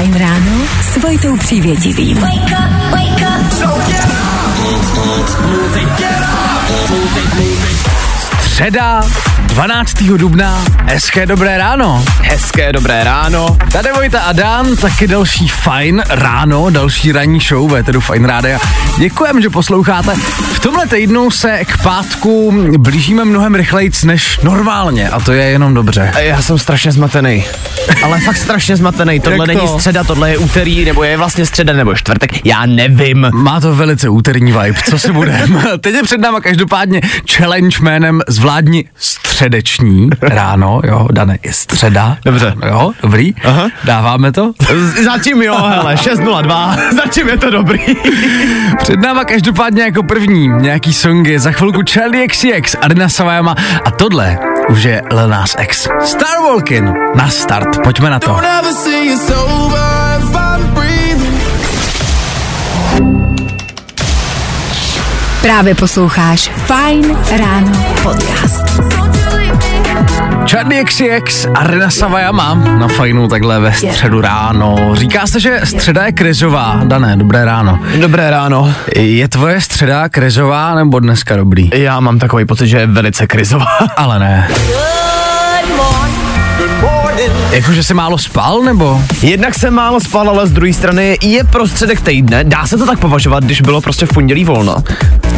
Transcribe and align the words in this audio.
Fajn 0.00 0.18
ráno 0.18 0.66
s 0.82 0.96
Vojtou 0.96 1.36
Přívětivým. 1.36 2.16
Wake 2.16 2.34
up, 2.34 2.92
wake 2.92 3.20
up. 3.20 3.52
So 3.52 3.66
get 3.66 4.04
up. 4.04 4.50
Středa, 8.40 9.00
12. 9.50 10.02
dubna, 10.02 10.64
hezké 10.84 11.26
dobré 11.26 11.58
ráno. 11.58 12.04
Hezké 12.22 12.72
dobré 12.72 13.04
ráno. 13.04 13.56
Tady 13.72 13.92
Vojta 13.92 14.20
a 14.20 14.32
Dan, 14.32 14.76
taky 14.76 15.06
další 15.06 15.48
fajn 15.48 16.02
ráno, 16.08 16.70
další 16.70 17.12
ranní 17.12 17.40
show 17.40 17.70
ve 17.70 17.82
tedy 17.82 18.00
Fajn 18.00 18.24
Rádia. 18.24 18.58
Děkujem, 18.98 19.42
že 19.42 19.50
posloucháte. 19.50 20.14
V 20.52 20.60
tomhle 20.60 20.86
týdnu 20.86 21.30
se 21.30 21.64
k 21.64 21.82
pátku 21.82 22.54
blížíme 22.78 23.24
mnohem 23.24 23.54
rychleji 23.54 23.90
než 24.04 24.38
normálně 24.38 25.08
a 25.08 25.20
to 25.20 25.32
je 25.32 25.44
jenom 25.44 25.74
dobře. 25.74 26.12
Já 26.18 26.42
jsem 26.42 26.58
strašně 26.58 26.92
zmatený. 26.92 27.44
Ale 28.02 28.20
fakt 28.20 28.36
strašně 28.36 28.76
zmatený. 28.76 29.20
Tohle 29.20 29.46
není 29.46 29.68
středa, 29.68 30.04
tohle 30.04 30.30
je 30.30 30.38
úterý, 30.38 30.84
nebo 30.84 31.04
je 31.04 31.16
vlastně 31.16 31.46
středa, 31.46 31.72
nebo 31.72 31.94
čtvrtek. 31.94 32.46
Já 32.46 32.66
nevím. 32.66 33.30
Má 33.32 33.60
to 33.60 33.74
velice 33.74 34.08
úterní 34.08 34.52
vibe, 34.52 34.80
co 34.90 34.98
si 34.98 35.12
budeme. 35.12 35.62
Teď 35.80 35.94
je 35.94 36.02
před 36.02 36.20
náma 36.20 36.40
každopádně 36.40 37.00
challenge 37.30 37.76
jménem 37.80 38.20
zvládni 38.28 38.84
středeční 39.40 40.10
ráno, 40.22 40.80
jo, 40.84 41.08
Dane, 41.12 41.38
je 41.42 41.52
středa. 41.52 42.16
Dobře. 42.24 42.54
Jo, 42.66 42.92
dobrý. 43.02 43.34
Aha. 43.44 43.68
Dáváme 43.84 44.32
to? 44.32 44.52
Zatím 45.04 45.42
jo, 45.42 45.56
hele, 45.56 45.94
6.02, 45.94 46.78
zatím 46.96 47.28
je 47.28 47.36
to 47.36 47.50
dobrý. 47.50 47.80
Před 48.78 49.00
náma 49.00 49.24
každopádně 49.24 49.82
jako 49.82 50.02
první 50.02 50.48
nějaký 50.48 50.92
songy, 50.92 51.38
za 51.38 51.52
chvilku 51.52 51.80
Charlie 51.90 52.28
XCX, 52.28 52.76
Arina 52.80 53.08
Savajama 53.08 53.54
a 53.84 53.90
tohle 53.90 54.38
už 54.68 54.82
je 54.82 55.02
Lil 55.12 55.28
Nas 55.28 55.56
X. 55.60 55.88
Star 56.04 56.38
Walking 56.42 56.90
na 57.14 57.28
start, 57.28 57.82
pojďme 57.82 58.10
na 58.10 58.18
to. 58.18 58.40
Právě 65.42 65.74
posloucháš 65.74 66.50
Fine 66.66 67.16
Ráno 67.38 67.94
podcast. 68.02 68.99
Charlie 70.46 70.84
XCX 70.84 71.46
a 71.54 71.62
Rena 71.66 71.90
Savajama 71.90 72.54
na 72.54 72.88
fajnu 72.88 73.28
takhle 73.28 73.60
ve 73.60 73.72
středu 73.72 74.20
ráno. 74.20 74.76
Říká 74.92 75.26
se, 75.26 75.40
že 75.40 75.60
středa 75.64 76.04
je 76.06 76.12
krizová. 76.12 76.80
Dané, 76.84 77.16
dobré 77.16 77.44
ráno. 77.44 77.78
Dobré 78.00 78.30
ráno. 78.30 78.74
Je 78.96 79.28
tvoje 79.28 79.60
středa 79.60 80.08
krizová 80.08 80.74
nebo 80.74 81.00
dneska 81.00 81.36
dobrý? 81.36 81.70
Já 81.74 82.00
mám 82.00 82.18
takový 82.18 82.44
pocit, 82.44 82.66
že 82.66 82.78
je 82.78 82.86
velice 82.86 83.26
krizová. 83.26 83.66
Ale 83.96 84.18
ne. 84.18 84.48
Jakože 87.50 87.82
jsi 87.82 87.94
málo 87.94 88.18
spal, 88.18 88.62
nebo? 88.62 89.02
Jednak 89.22 89.54
jsem 89.54 89.74
málo 89.74 90.00
spal, 90.00 90.30
ale 90.30 90.46
z 90.46 90.52
druhé 90.52 90.72
strany 90.72 91.18
je 91.22 91.44
prostředek 91.44 92.00
týdne. 92.00 92.44
Dá 92.44 92.66
se 92.66 92.76
to 92.76 92.86
tak 92.86 92.98
považovat, 92.98 93.44
když 93.44 93.60
bylo 93.60 93.80
prostě 93.80 94.06
v 94.06 94.08
pondělí 94.08 94.44
volno? 94.44 94.76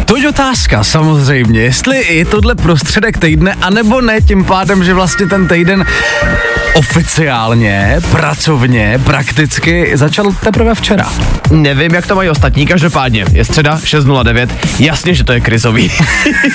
To 0.04 0.16
je 0.16 0.28
otázka, 0.28 0.84
samozřejmě. 0.84 1.60
Jestli 1.60 2.14
je 2.14 2.24
tohle 2.24 2.54
prostředek 2.54 3.18
týdne, 3.18 3.54
anebo 3.62 4.00
ne, 4.00 4.20
tím 4.20 4.44
pádem, 4.44 4.84
že 4.84 4.94
vlastně 4.94 5.26
ten 5.26 5.48
týden 5.48 5.84
oficiálně, 6.74 7.96
pracovně, 8.10 9.00
prakticky 9.04 9.90
začal 9.94 10.32
teprve 10.44 10.74
včera. 10.74 11.12
Nevím, 11.50 11.94
jak 11.94 12.06
to 12.06 12.14
mají 12.14 12.28
ostatní, 12.28 12.66
každopádně 12.66 13.24
je 13.32 13.44
středa 13.44 13.76
6.09, 13.76 14.48
jasně, 14.78 15.14
že 15.14 15.24
to 15.24 15.32
je 15.32 15.40
krizový. 15.40 15.92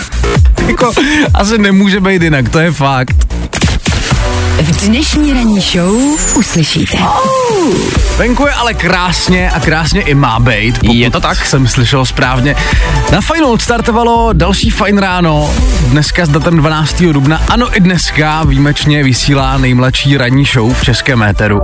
jako, 0.68 0.92
asi 1.34 1.58
nemůže 1.58 2.00
být 2.00 2.22
jinak, 2.22 2.50
to 2.50 2.60
je 2.60 2.72
fakt. 2.72 3.28
V 4.62 4.88
dnešní 4.88 5.34
ranní 5.34 5.62
show 5.62 5.96
uslyšíte. 6.36 6.98
Oh. 6.98 7.76
Venku 8.18 8.48
je 8.48 8.54
ale 8.54 8.74
krásně 8.74 9.52
a 9.52 9.60
krásně 9.60 10.02
i 10.02 10.16
má 10.16 10.40
být. 10.40 10.80
Je 10.84 11.12
to 11.12 11.20
tak? 11.20 11.46
Jsem 11.46 11.68
slyšel 11.68 12.06
správně. 12.06 12.56
Na 13.12 13.22
Final 13.22 13.58
startovalo 13.58 14.34
další 14.34 14.70
fajn 14.70 14.98
ráno, 14.98 15.54
dneska 15.88 16.26
s 16.26 16.30
datem 16.30 16.58
12. 16.58 17.04
dubna. 17.04 17.42
Ano, 17.48 17.78
i 17.78 17.80
dneska 17.80 18.44
výjimečně 18.44 19.04
vysílá 19.04 19.58
nejmladší 19.58 20.18
ranní 20.18 20.46
show 20.46 20.74
v 20.74 20.84
českém 20.84 21.24
éteru. 21.24 21.62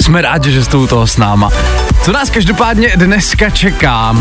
Jsme 0.00 0.22
rádi, 0.22 0.52
že 0.52 0.64
jste 0.64 0.76
u 0.76 0.86
toho 0.86 1.06
s 1.06 1.16
náma. 1.16 1.50
Co 2.02 2.12
nás 2.12 2.30
každopádně 2.30 2.92
dneska 2.96 3.50
čeká? 3.50 4.16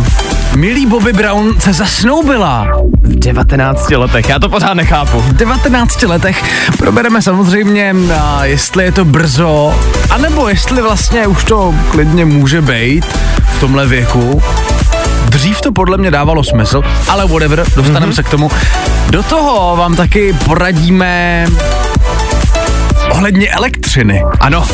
Milý 0.56 0.86
Bobby 0.86 1.14
Brown 1.14 1.60
se 1.60 1.74
zasnoubila. 1.74 2.68
V 3.02 3.20
19 3.20 3.92
letech, 3.92 4.30
já 4.30 4.40
to 4.40 4.50
pořád 4.50 4.74
nechápu. 4.74 5.22
V 5.22 5.34
19 5.34 6.02
letech 6.02 6.44
probereme 6.78 7.22
samozřejmě, 7.22 7.96
jestli 8.44 8.84
je 8.84 8.92
to 8.92 9.06
brzo, 9.06 9.80
anebo 10.10 10.50
jestli 10.50 10.82
vlastně 10.82 11.28
už 11.28 11.44
to 11.44 11.76
klidně 11.92 12.26
může 12.26 12.62
být 12.62 13.06
v 13.56 13.60
tomhle 13.60 13.88
věku. 13.88 14.42
Dřív 15.30 15.62
to 15.62 15.72
podle 15.72 15.98
mě 15.98 16.12
dávalo 16.12 16.44
smysl, 16.44 16.82
ale 17.08 17.28
whatever, 17.28 17.66
dostaneme 17.76 18.12
mm-hmm. 18.12 18.16
se 18.16 18.24
k 18.24 18.30
tomu. 18.30 18.52
Do 19.10 19.24
toho 19.24 19.76
vám 19.76 19.96
taky 19.96 20.34
poradíme 20.46 21.46
ohledně 23.10 23.50
elektřiny. 23.52 24.24
Ano. 24.40 24.66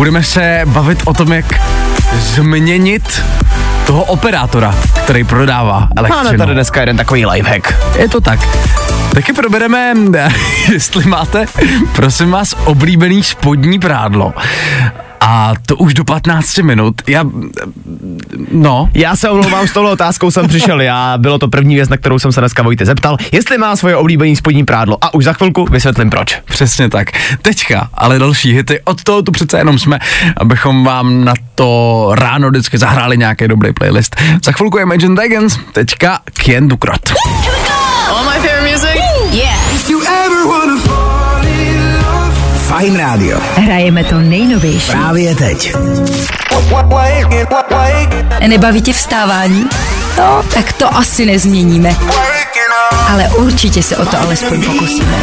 Budeme 0.00 0.22
se 0.22 0.62
bavit 0.64 1.02
o 1.04 1.14
tom, 1.14 1.32
jak 1.32 1.60
změnit 2.16 3.22
toho 3.86 4.04
operátora, 4.04 4.74
který 5.04 5.24
prodává 5.24 5.88
elektřinu. 5.96 6.24
Máme 6.24 6.38
tady 6.38 6.54
dneska 6.54 6.80
jeden 6.80 6.96
takový 6.96 7.26
lifehack. 7.26 7.74
Je 7.98 8.08
to 8.08 8.20
tak. 8.20 8.40
Taky 9.14 9.32
probereme, 9.32 9.94
jestli 10.72 11.04
máte, 11.04 11.46
prosím 11.92 12.30
vás, 12.30 12.54
oblíbený 12.64 13.22
spodní 13.22 13.78
prádlo. 13.78 14.34
A 15.20 15.52
to 15.66 15.76
už 15.76 15.94
do 15.94 16.04
15 16.04 16.58
minut. 16.58 16.94
Já, 17.06 17.24
no. 18.52 18.88
Já 18.94 19.16
se 19.16 19.30
omlouvám, 19.30 19.68
s 19.68 19.72
touhle 19.72 19.92
otázkou 19.92 20.30
jsem 20.30 20.48
přišel 20.48 20.80
já. 20.80 21.18
Bylo 21.18 21.38
to 21.38 21.48
první 21.48 21.74
věc, 21.74 21.88
na 21.88 21.96
kterou 21.96 22.18
jsem 22.18 22.32
se 22.32 22.40
dneska 22.40 22.62
Vojte 22.62 22.86
zeptal, 22.86 23.16
jestli 23.32 23.58
má 23.58 23.76
svoje 23.76 23.96
oblíbený 23.96 24.36
spodní 24.36 24.64
prádlo. 24.64 24.98
A 25.00 25.14
už 25.14 25.24
za 25.24 25.32
chvilku 25.32 25.64
vysvětlím 25.70 26.10
proč. 26.10 26.38
Přesně 26.44 26.88
tak. 26.88 27.10
Teďka, 27.42 27.88
ale 27.94 28.18
další 28.18 28.52
hity. 28.52 28.80
Od 28.84 29.02
toho 29.02 29.22
tu 29.22 29.32
přece 29.32 29.58
jenom 29.58 29.78
jsme, 29.78 29.98
abychom 30.36 30.84
vám 30.84 31.24
na 31.24 31.34
to 31.54 32.10
ráno 32.14 32.50
vždycky 32.50 32.78
zahráli 32.78 33.18
nějaký 33.18 33.48
dobrý 33.48 33.72
playlist. 33.72 34.16
Za 34.44 34.52
chvilku 34.52 34.78
je 34.78 34.82
Imagine 34.82 35.14
Dragons, 35.14 35.58
teďka 35.72 36.18
Kien 36.32 36.68
Dukrot. 36.68 37.12
Fajn 42.80 42.96
rádio. 42.96 43.40
Hrajeme 43.56 44.04
to 44.04 44.18
nejnovější. 44.18 44.90
Právě 44.90 45.34
teď. 45.34 45.74
Nebaví 48.46 48.82
tě 48.82 48.92
vstávání? 48.92 49.68
No, 50.18 50.42
tak 50.54 50.72
to 50.72 50.96
asi 50.96 51.26
nezměníme. 51.26 51.96
Ale 53.08 53.28
určitě 53.28 53.82
se 53.82 53.96
o 53.96 54.06
to 54.06 54.20
alespoň 54.20 54.64
pokusíme. 54.64 55.18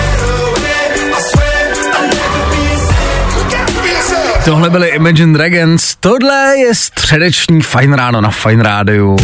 Tohle 4.46 4.70
byly 4.70 4.88
Imagine 4.88 5.34
Dragons, 5.34 5.96
tohle 6.00 6.58
je 6.58 6.76
středeční 6.76 7.62
Fajn 7.62 7.94
ráno 7.94 8.22
na 8.22 8.30
Fajn 8.30 8.60
rádiu. 8.60 9.18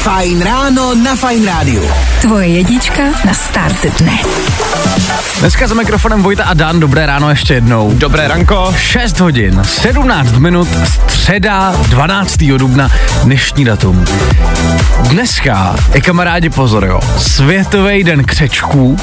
Fajn 0.00 0.40
ráno 0.42 0.94
na 0.94 1.12
Fajn 1.16 1.44
rádiu. 1.46 1.84
Tvoje 2.20 2.48
jedička 2.48 3.02
na 3.24 3.34
start 3.34 3.76
dne. 4.00 4.16
Dneska 5.40 5.66
za 5.68 5.74
mikrofonem 5.74 6.22
Vojta 6.22 6.44
a 6.44 6.54
Dan, 6.54 6.80
dobré 6.80 7.06
ráno 7.06 7.30
ještě 7.30 7.54
jednou. 7.54 7.92
Dobré 7.94 8.28
ranko. 8.28 8.74
6 8.76 9.20
hodin, 9.20 9.60
17 9.64 10.32
minut, 10.32 10.68
středa 10.84 11.74
12. 11.88 12.36
dubna, 12.58 12.88
dnešní 13.22 13.64
datum. 13.64 14.04
Dneska 15.08 15.74
je 15.94 16.00
kamarádi 16.00 16.50
pozor, 16.50 16.84
jo, 16.84 17.00
Světový 17.18 18.04
den 18.04 18.24
křečků. 18.24 18.96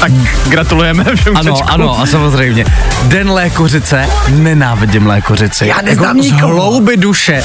Tak 0.00 0.12
gratulujeme 0.48 1.04
všem 1.16 1.36
Ano, 1.36 1.52
křečkům. 1.54 1.74
ano, 1.74 2.00
a 2.00 2.06
samozřejmě. 2.06 2.64
Den 3.02 3.30
lékořice, 3.30 4.06
nenávidím 4.28 5.06
lékořici. 5.06 5.66
Já 5.66 5.80
neznám 5.82 6.16
jako 6.16 6.28
z 6.28 6.32
nikoho. 6.32 6.52
hlouby 6.54 6.96
duše. 6.96 7.44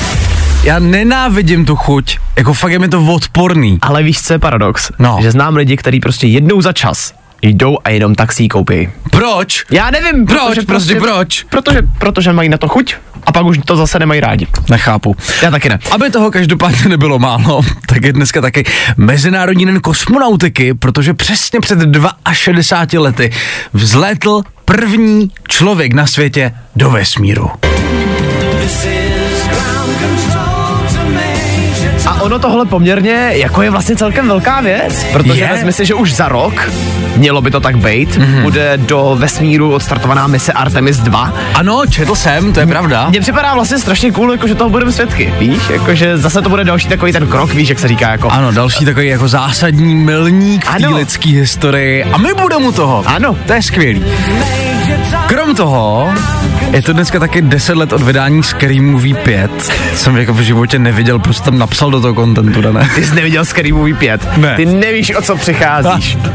Já 0.68 0.80
nenávidím 0.80 1.66
tu 1.66 1.76
chuť, 1.76 2.18
jako 2.38 2.54
fakt 2.54 2.72
je 2.72 2.80
mi 2.80 2.88
to 2.90 3.06
odporný. 3.06 3.78
Ale 3.82 4.04
víš, 4.04 4.22
co 4.22 4.34
je 4.34 4.40
paradox? 4.40 4.92
No. 5.00 5.20
Že 5.22 5.32
znám 5.32 5.56
lidi, 5.56 5.78
kteří 5.78 6.00
prostě 6.00 6.28
jednou 6.28 6.62
za 6.62 6.74
čas 6.74 7.14
jdou 7.42 7.78
a 7.84 7.90
jenom 7.90 8.16
taxí 8.16 8.48
koupí. 8.48 8.90
Proč? 9.12 9.66
Já 9.72 9.92
nevím, 9.92 10.26
Proč? 10.26 10.40
protože 10.40 10.62
Prostě 10.62 10.96
proč? 10.96 11.44
Protože, 11.44 11.82
protože 11.98 12.34
mají 12.34 12.50
na 12.50 12.58
to 12.58 12.68
chuť 12.68 12.96
a 13.26 13.32
pak 13.32 13.46
už 13.46 13.60
to 13.66 13.76
zase 13.76 14.00
nemají 14.00 14.20
rádi. 14.20 14.48
Nechápu. 14.70 15.16
Já 15.42 15.52
taky 15.52 15.70
ne. 15.70 15.80
Aby 15.92 16.10
toho 16.10 16.32
každopádně 16.32 16.90
nebylo 16.90 17.20
málo, 17.20 17.62
tak 17.86 18.04
je 18.04 18.14
dneska 18.14 18.42
taky 18.42 18.64
Mezinárodní 18.98 19.66
den 19.66 19.80
kosmonautiky, 19.80 20.74
protože 20.74 21.14
přesně 21.14 21.60
před 21.60 21.80
62 22.34 23.04
lety 23.04 23.32
vzlétl 23.74 24.42
první 24.66 25.32
člověk 25.48 25.94
na 25.94 26.08
světě 26.08 26.54
do 26.76 26.90
vesmíru. 26.90 27.52
A 32.08 32.22
ono 32.22 32.40
tohle 32.40 32.66
poměrně 32.66 33.30
jako 33.34 33.62
je 33.62 33.70
vlastně 33.70 33.96
celkem 33.96 34.28
velká 34.28 34.62
věc, 34.62 35.06
protože 35.14 35.42
Je. 35.42 35.48
vezmi 35.48 35.74
si, 35.74 35.86
že 35.86 35.94
už 35.94 36.14
za 36.14 36.28
rok, 36.28 36.72
mělo 37.16 37.42
by 37.42 37.52
to 37.52 37.60
tak 37.60 37.78
být, 37.78 38.10
mm-hmm. 38.10 38.42
bude 38.42 38.78
do 38.78 39.16
vesmíru 39.20 39.74
odstartovaná 39.74 40.28
mise 40.28 40.54
Artemis 40.54 40.98
2. 40.98 41.34
Ano, 41.54 41.82
četl 41.90 42.16
jsem, 42.16 42.54
to 42.54 42.60
je 42.60 42.68
pravda. 42.68 43.10
Mně 43.10 43.22
připadá 43.22 43.54
vlastně 43.54 43.80
strašně 43.80 44.12
cool, 44.12 44.32
jako 44.32 44.48
že 44.48 44.56
toho 44.56 44.70
budeme 44.70 44.92
svědky, 44.92 45.34
víš? 45.40 45.70
Jakože 45.70 46.18
zase 46.18 46.42
to 46.42 46.50
bude 46.50 46.64
další 46.64 46.88
takový 46.88 47.12
ten 47.12 47.28
krok, 47.28 47.54
víš, 47.54 47.70
jak 47.70 47.80
se 47.80 47.88
říká, 47.88 48.12
jako 48.12 48.30
Ano, 48.30 48.52
další 48.52 48.86
takový 48.86 49.08
jako 49.08 49.28
zásadní 49.28 49.96
milník 49.96 50.66
v 50.66 50.76
té 50.78 50.88
lidské 50.88 51.30
historii 51.30 52.04
a 52.04 52.18
my 52.18 52.30
budeme 52.42 52.68
u 52.68 52.72
toho. 52.72 53.04
Ano. 53.06 53.38
To 53.48 53.54
je 53.54 53.62
skvělý. 53.62 54.06
Krom 55.28 55.56
toho, 55.56 56.14
je 56.72 56.82
to 56.82 56.94
dneska 56.94 57.20
taky 57.20 57.42
10 57.42 57.76
let 57.76 57.94
od 57.94 58.02
vydání 58.02 58.44
Scary 58.44 58.80
Movie 58.80 59.16
5. 59.16 59.52
Jsem 59.96 60.18
jako 60.18 60.34
v 60.34 60.40
životě 60.40 60.80
neviděl, 60.80 61.20
prostě 61.20 61.44
tam 61.44 61.58
napsal 61.58 61.92
do 61.92 62.02
toho 62.02 62.14
kontentu, 62.14 62.62
dané. 62.62 62.90
Ty 62.96 63.06
jsi 63.06 63.16
neviděl 63.16 63.46
Scary 63.46 63.72
Movie 63.72 63.96
5. 63.96 64.38
Ne. 64.38 64.56
Ty 64.56 64.66
nevíš, 64.66 65.16
o 65.16 65.22
co 65.22 65.36
přicházíš. 65.36 66.18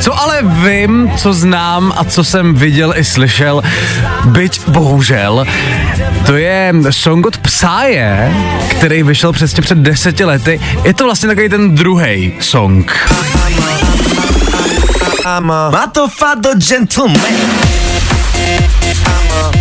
Co 0.00 0.20
ale 0.20 0.42
vím, 0.42 1.10
co 1.16 1.32
znám 1.32 1.92
a 1.96 2.04
co 2.04 2.24
jsem 2.24 2.54
viděl 2.54 2.94
i 2.96 3.04
slyšel, 3.04 3.62
byť 4.24 4.68
bohužel, 4.68 5.46
to 6.26 6.36
je 6.36 6.72
song 6.90 7.26
od 7.26 7.38
Psáje, 7.38 8.32
který 8.70 9.02
vyšel 9.02 9.32
přesně 9.32 9.62
před 9.62 9.78
deseti 9.78 10.24
lety. 10.24 10.60
Je 10.84 10.94
to 10.94 11.04
vlastně 11.04 11.28
takový 11.28 11.48
ten 11.48 11.74
druhý 11.74 12.32
song. 12.40 13.08
Mato 15.70 16.08
fado 16.08 16.50
gentleman 16.68 17.83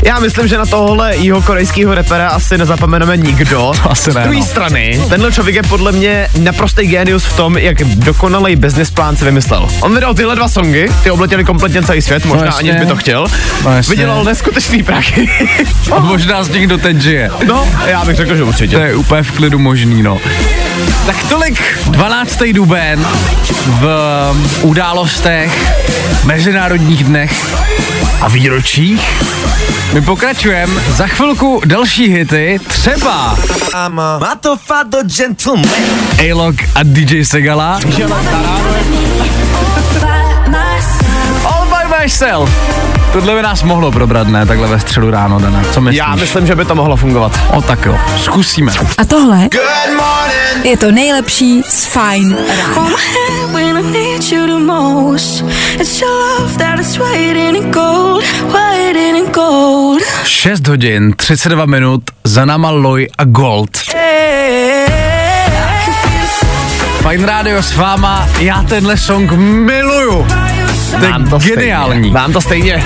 Já 0.05 0.19
myslím, 0.19 0.47
že 0.47 0.57
na 0.57 0.65
tohle 0.65 1.15
jeho 1.17 1.41
korejského 1.41 1.95
repera 1.95 2.27
asi 2.29 2.57
nezapomeneme 2.57 3.17
nikdo. 3.17 3.71
To 3.83 3.91
asi 3.91 4.11
Z 4.11 4.15
ne, 4.15 4.23
druhé 4.23 4.37
no. 4.39 4.45
strany, 4.45 5.01
tenhle 5.09 5.31
člověk 5.31 5.55
je 5.55 5.63
podle 5.63 5.91
mě 5.91 6.27
naprostý 6.39 6.87
genius 6.87 7.25
v 7.25 7.35
tom, 7.37 7.57
jak 7.57 7.83
dokonalý 7.83 8.55
business 8.55 8.89
plán 8.91 9.17
si 9.17 9.25
vymyslel. 9.25 9.67
On 9.81 9.95
vydal 9.95 10.13
tyhle 10.13 10.35
dva 10.35 10.47
songy, 10.49 10.89
ty 11.03 11.11
obletěli 11.11 11.43
kompletně 11.43 11.83
celý 11.83 12.01
svět, 12.01 12.25
možná 12.25 12.45
jasně. 12.45 12.71
aniž 12.71 12.81
by 12.83 12.87
to 12.87 12.95
chtěl. 12.95 13.27
No 13.63 13.75
jasně. 13.75 13.91
Vydělal 13.95 14.23
neskutečný 14.23 14.83
prachy. 14.83 15.29
A 15.91 15.99
možná 15.99 16.43
z 16.43 16.49
nich 16.49 16.67
doteď 16.67 17.01
žije. 17.01 17.29
no, 17.47 17.67
já 17.85 18.05
bych 18.05 18.15
řekl, 18.15 18.35
že 18.35 18.41
To 18.41 18.47
určitě. 18.47 18.75
je 18.75 18.95
úplně 18.95 19.23
v 19.23 19.31
klidu 19.31 19.59
možný, 19.59 20.03
no. 20.03 20.17
Tak 21.05 21.23
tolik 21.29 21.63
12. 21.85 22.39
duben 22.53 23.05
v 23.65 23.87
událostech, 24.61 25.73
mezinárodních 26.23 27.03
dnech 27.03 27.55
a 28.21 28.27
výročích. 28.63 29.23
My 29.93 30.01
pokračujeme, 30.01 30.81
za 30.89 31.07
chvilku 31.07 31.61
další 31.65 32.07
hity, 32.07 32.59
třeba 32.67 33.37
Mato 34.19 34.57
fado 34.57 35.03
gentleman 35.03 35.65
A-Log 36.19 36.55
a 36.75 36.79
DJ 36.83 37.23
Segala. 37.25 37.79
Myself. 42.03 42.49
Tohle 43.13 43.35
by 43.35 43.41
nás 43.41 43.63
mohlo 43.63 43.91
probrat, 43.91 44.27
ne? 44.27 44.45
Takhle 44.45 44.67
ve 44.67 44.79
středu 44.79 45.11
ráno, 45.11 45.39
Dana. 45.39 45.63
Co 45.71 45.81
myslíš? 45.81 45.97
Já 45.97 46.15
myslím, 46.15 46.47
že 46.47 46.55
by 46.55 46.65
to 46.65 46.75
mohlo 46.75 46.95
fungovat. 46.97 47.39
O 47.51 47.61
tak 47.61 47.85
jo, 47.85 47.97
zkusíme. 48.17 48.71
A 48.97 49.05
tohle 49.05 49.37
Good 49.37 49.97
morning 49.97 50.65
je 50.65 50.77
to 50.77 50.91
nejlepší 50.91 51.63
z 51.69 51.85
Fine 51.85 52.35
rána. 52.57 52.89
when 53.51 53.77
I 53.77 53.81
need 53.81 54.23
you 54.31 54.45
the 54.47 54.65
most. 54.65 55.43
It's 55.79 56.01
your 56.01 56.11
love 56.11 56.57
that 56.57 56.79
is 56.79 56.97
waiting 56.97 57.57
in 57.57 57.71
gold, 57.71 58.23
waiting 58.53 59.17
in 59.17 59.31
gold. 59.31 60.01
6 60.23 60.67
hodin, 60.67 61.13
32 61.13 61.65
minut, 61.65 62.03
za 62.23 62.45
náma 62.45 62.69
Loy 62.71 63.07
a 63.17 63.23
Gold. 63.23 63.69
Fajn 67.01 67.23
rádio 67.23 67.63
s 67.63 67.75
váma, 67.75 68.27
já 68.39 68.63
tenhle 68.63 68.97
song 68.97 69.31
miluju. 69.37 70.27
To 70.99 71.05
je 71.05 71.29
to 71.29 71.37
geniální. 71.39 71.93
Stejně. 71.93 72.11
Mám 72.13 72.33
to 72.33 72.41
stejně. 72.41 72.83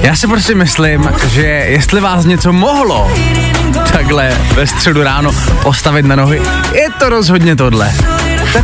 Já 0.00 0.16
si 0.16 0.26
prostě 0.26 0.54
myslím, 0.54 1.10
že 1.28 1.42
jestli 1.46 2.00
vás 2.00 2.24
něco 2.24 2.52
mohlo 2.52 3.10
takhle 3.92 4.32
ve 4.54 4.66
středu 4.66 5.02
ráno 5.02 5.30
postavit 5.62 6.06
na 6.06 6.16
nohy, 6.16 6.42
je 6.72 6.90
to 6.98 7.08
rozhodně 7.08 7.56
tohle. 7.56 7.92
Ta, 8.52 8.62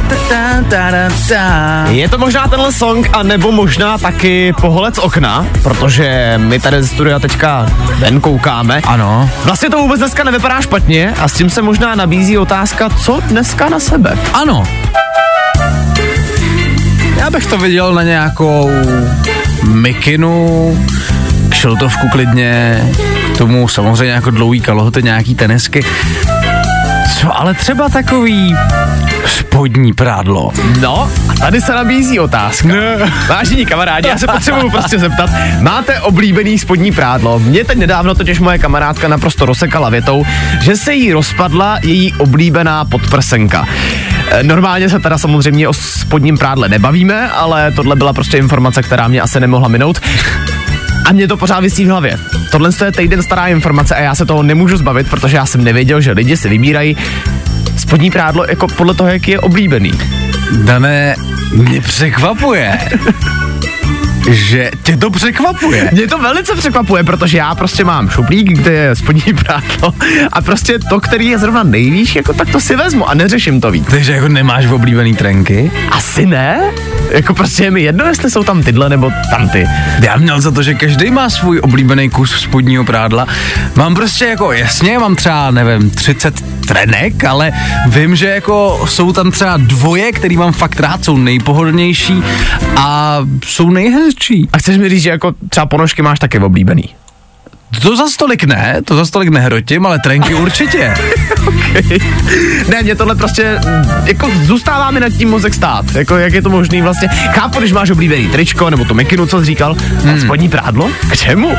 ta, 0.68 1.08
ta. 1.28 1.84
Je 1.90 2.08
to 2.08 2.18
možná 2.18 2.48
tenhle 2.48 2.72
song, 2.72 3.08
a 3.12 3.22
nebo 3.22 3.52
možná 3.52 3.98
taky 3.98 4.52
pohled 4.60 4.94
z 4.94 4.98
okna, 4.98 5.46
protože 5.62 6.34
my 6.36 6.60
tady 6.60 6.82
ze 6.82 6.88
studia 6.88 7.18
teďka 7.18 7.66
ven 7.98 8.20
koukáme. 8.20 8.80
Ano, 8.84 9.30
Vlastně 9.44 9.70
to 9.70 9.78
vůbec 9.78 9.98
dneska 10.00 10.24
nevypadá 10.24 10.60
špatně 10.60 11.14
a 11.20 11.28
s 11.28 11.32
tím 11.32 11.50
se 11.50 11.62
možná 11.62 11.94
nabízí 11.94 12.38
otázka, 12.38 12.88
co 12.90 13.20
dneska 13.20 13.68
na 13.68 13.80
sebe. 13.80 14.18
ano. 14.32 14.64
Já 17.16 17.30
bych 17.30 17.46
to 17.46 17.58
viděl 17.58 17.94
na 17.94 18.02
nějakou 18.02 18.70
mikinu, 19.64 20.78
kšiltovku 21.48 22.08
klidně, 22.08 22.82
k 23.34 23.38
tomu 23.38 23.68
samozřejmě 23.68 24.14
jako 24.14 24.30
dlouhý 24.30 24.60
kalhoty, 24.60 25.02
nějaký 25.02 25.34
tenisky. 25.34 25.84
Co 27.20 27.38
ale 27.38 27.54
třeba 27.54 27.88
takový 27.88 28.56
spodní 29.26 29.92
prádlo. 29.92 30.52
No, 30.80 31.10
a 31.28 31.34
tady 31.34 31.60
se 31.60 31.72
nabízí 31.72 32.20
otázka. 32.20 32.68
Vážení 33.28 33.66
kamarádi, 33.66 34.08
já 34.08 34.18
se 34.18 34.26
potřebuju 34.26 34.70
prostě 34.70 34.98
zeptat, 34.98 35.30
máte 35.60 36.00
oblíbený 36.00 36.58
spodní 36.58 36.92
prádlo? 36.92 37.38
Mě 37.38 37.64
teď 37.64 37.78
nedávno 37.78 38.14
totiž 38.14 38.40
moje 38.40 38.58
kamarádka 38.58 39.08
naprosto 39.08 39.46
rozsekala 39.46 39.90
větou, 39.90 40.26
že 40.60 40.76
se 40.76 40.94
jí 40.94 41.12
rozpadla 41.12 41.78
její 41.82 42.14
oblíbená 42.14 42.84
podprsenka. 42.84 43.66
E, 44.30 44.42
Normálně 44.42 44.88
se 44.88 45.00
teda 45.00 45.18
samozřejmě 45.18 45.68
o 45.68 45.72
spodním 45.72 46.38
prádle 46.38 46.68
nebavíme, 46.68 47.30
ale 47.30 47.72
tohle 47.72 47.96
byla 47.96 48.12
prostě 48.12 48.38
informace, 48.38 48.82
která 48.82 49.08
mě 49.08 49.20
asi 49.20 49.40
nemohla 49.40 49.68
minout. 49.68 50.00
A 51.06 51.12
mě 51.12 51.28
to 51.28 51.36
pořád 51.36 51.60
vysí 51.60 51.84
v 51.84 51.88
hlavě. 51.88 52.18
Tohle 52.50 52.70
je 52.84 52.92
týden 52.92 53.22
stará 53.22 53.46
informace 53.46 53.94
a 53.94 54.00
já 54.00 54.14
se 54.14 54.26
toho 54.26 54.42
nemůžu 54.42 54.76
zbavit, 54.76 55.10
protože 55.10 55.36
já 55.36 55.46
jsem 55.46 55.64
nevěděl, 55.64 56.00
že 56.00 56.12
lidi 56.12 56.36
si 56.36 56.48
vybírají 56.48 56.96
spodní 57.76 58.10
prádlo 58.10 58.44
jako 58.48 58.66
podle 58.68 58.94
toho, 58.94 59.08
jak 59.08 59.28
je 59.28 59.40
oblíbený. 59.40 59.92
Dané, 60.64 61.16
mě 61.52 61.80
překvapuje, 61.80 62.78
že 64.30 64.70
tě 64.82 64.96
to 64.96 65.10
překvapuje. 65.10 65.90
Mě 65.92 66.06
to 66.06 66.18
velice 66.18 66.54
překvapuje, 66.54 67.04
protože 67.04 67.38
já 67.38 67.54
prostě 67.54 67.84
mám 67.84 68.10
šuplík, 68.10 68.52
kde 68.52 68.72
je 68.72 68.96
spodní 68.96 69.34
prádlo 69.44 69.94
a 70.32 70.40
prostě 70.40 70.78
to, 70.78 71.00
který 71.00 71.26
je 71.26 71.38
zrovna 71.38 71.62
nejvýš, 71.62 72.16
jako 72.16 72.32
tak 72.32 72.50
to 72.50 72.60
si 72.60 72.76
vezmu 72.76 73.08
a 73.08 73.14
neřeším 73.14 73.60
to 73.60 73.70
víc. 73.70 73.86
Takže 73.90 74.12
jako 74.12 74.28
nemáš 74.28 74.66
oblíbený 74.66 75.14
trenky? 75.14 75.70
Asi 75.90 76.26
ne? 76.26 76.60
Jako 77.10 77.34
prostě 77.34 77.64
je 77.64 77.70
mi 77.70 77.82
jedno, 77.82 78.04
jestli 78.04 78.30
jsou 78.30 78.44
tam 78.44 78.62
tyhle 78.62 78.88
nebo 78.88 79.10
tamty. 79.30 79.66
Já 80.02 80.16
měl 80.16 80.40
za 80.40 80.50
to, 80.50 80.62
že 80.62 80.74
každý 80.74 81.10
má 81.10 81.30
svůj 81.30 81.60
oblíbený 81.62 82.10
kus 82.10 82.40
spodního 82.40 82.84
prádla. 82.84 83.26
Mám 83.76 83.94
prostě 83.94 84.24
jako, 84.24 84.52
jasně, 84.52 84.98
mám 84.98 85.16
třeba, 85.16 85.50
nevím, 85.50 85.90
30 85.90 86.34
trenek, 86.66 87.24
ale 87.24 87.52
vím, 87.86 88.16
že 88.16 88.26
jako 88.26 88.84
jsou 88.88 89.12
tam 89.12 89.30
třeba 89.30 89.56
dvoje, 89.56 90.12
který 90.12 90.36
mám 90.36 90.52
fakt 90.52 90.80
rád, 90.80 91.04
jsou 91.04 91.16
nejpohodlnější 91.16 92.22
a 92.76 93.18
jsou 93.44 93.70
nejhezčí. 93.70 94.15
A 94.52 94.58
chceš 94.58 94.78
mi 94.78 94.88
říct, 94.88 95.02
že 95.02 95.10
jako 95.10 95.34
třeba 95.48 95.66
ponožky 95.66 96.02
máš 96.02 96.18
taky 96.18 96.38
oblíbený? 96.38 96.94
To 97.82 97.96
za 97.96 98.08
stolik 98.08 98.44
ne, 98.44 98.76
to 98.84 98.96
za 98.96 99.06
stolik 99.06 99.28
nehrotím, 99.28 99.86
ale 99.86 99.98
trenky 99.98 100.34
určitě. 100.34 100.94
ne, 102.68 102.82
mě 102.82 102.94
tohle 102.94 103.14
prostě, 103.14 103.58
jako 104.04 104.30
zůstává 104.42 104.90
mi 104.90 105.00
nad 105.00 105.12
tím 105.12 105.30
mozek 105.30 105.54
stát. 105.54 105.84
Jako 105.94 106.16
jak 106.16 106.32
je 106.32 106.42
to 106.42 106.50
možný 106.50 106.82
vlastně. 106.82 107.08
Chápu, 107.08 107.58
když 107.58 107.72
máš 107.72 107.90
oblíbený 107.90 108.28
tričko, 108.28 108.70
nebo 108.70 108.84
tu 108.84 108.94
mikinu, 108.94 109.26
co 109.26 109.38
jsi 109.40 109.44
říkal, 109.44 109.76
hmm. 110.04 110.20
spodní 110.20 110.48
prádlo? 110.48 110.90
K 111.10 111.16
čemu? 111.16 111.54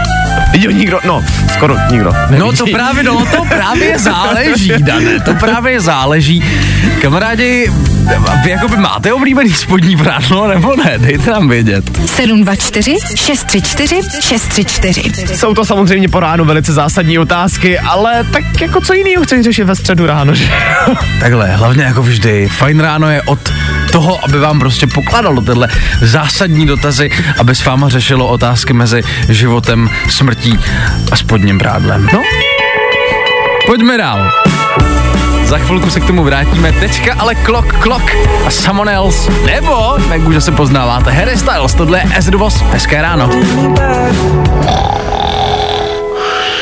Vidíš, 0.51 0.73
nikdo, 0.73 0.99
no, 1.05 1.23
skoro 1.53 1.77
nikdo. 1.91 2.13
No 2.29 2.45
nevidí. 2.45 2.57
to 2.57 2.65
právě, 2.65 3.03
no 3.03 3.25
to 3.25 3.45
právě 3.45 3.99
záleží, 3.99 4.73
Dane, 4.79 5.19
to 5.19 5.33
právě 5.33 5.79
záleží. 5.79 6.43
Kamarádi, 7.01 7.71
vy 8.43 8.49
jakoby 8.49 8.77
máte 8.77 9.13
oblíbený 9.13 9.53
spodní 9.53 9.97
prádlo, 9.97 10.47
nebo 10.47 10.75
ne? 10.75 10.93
Dejte 10.97 11.31
nám 11.31 11.49
vědět. 11.49 11.85
724 12.05 12.95
634 13.15 14.01
634. 14.21 15.37
Jsou 15.37 15.53
to 15.53 15.65
samozřejmě 15.65 16.09
po 16.09 16.19
ránu 16.19 16.45
velice 16.45 16.73
zásadní 16.73 17.19
otázky, 17.19 17.79
ale 17.79 18.23
tak 18.23 18.61
jako 18.61 18.81
co 18.81 18.93
jiného 18.93 19.23
chceš 19.23 19.43
řešit 19.43 19.63
ve 19.63 19.75
středu 19.75 20.05
ráno, 20.05 20.35
že? 20.35 20.51
Takhle, 21.19 21.55
hlavně 21.55 21.83
jako 21.83 22.01
vždy, 22.01 22.49
fajn 22.49 22.79
ráno 22.79 23.09
je 23.09 23.21
od 23.21 23.53
toho, 23.91 24.23
aby 24.23 24.39
vám 24.39 24.59
prostě 24.59 24.87
pokládalo 24.87 25.41
tyhle 25.41 25.67
zásadní 26.01 26.65
dotazy, 26.65 27.09
aby 27.39 27.55
s 27.55 27.65
váma 27.65 27.89
řešilo 27.89 28.27
otázky 28.27 28.73
mezi 28.73 29.01
životem, 29.29 29.89
smrtí 30.09 30.59
a 31.11 31.15
spodním 31.15 31.59
prádlem. 31.59 32.07
No, 32.13 32.21
pojďme 33.65 33.97
dál. 33.97 34.31
Za 35.47 35.57
chvilku 35.57 35.89
se 35.89 35.99
k 35.99 36.05
tomu 36.05 36.23
vrátíme. 36.23 36.71
Teďka 36.71 37.13
ale 37.13 37.35
Clock 37.35 37.81
Clock 37.81 38.15
a 38.45 38.51
Someone 38.51 38.93
Else. 38.93 39.31
Nebo, 39.45 39.97
jak 40.11 40.27
už 40.27 40.35
zase 40.35 40.51
poznáváte, 40.51 41.11
Harry 41.11 41.37
Styles. 41.37 41.73
Tohle 41.73 41.99
je 41.99 42.17
Ezra 42.17 42.37
Boss. 42.37 42.61
Hezké 42.61 43.01
ráno. 43.01 43.29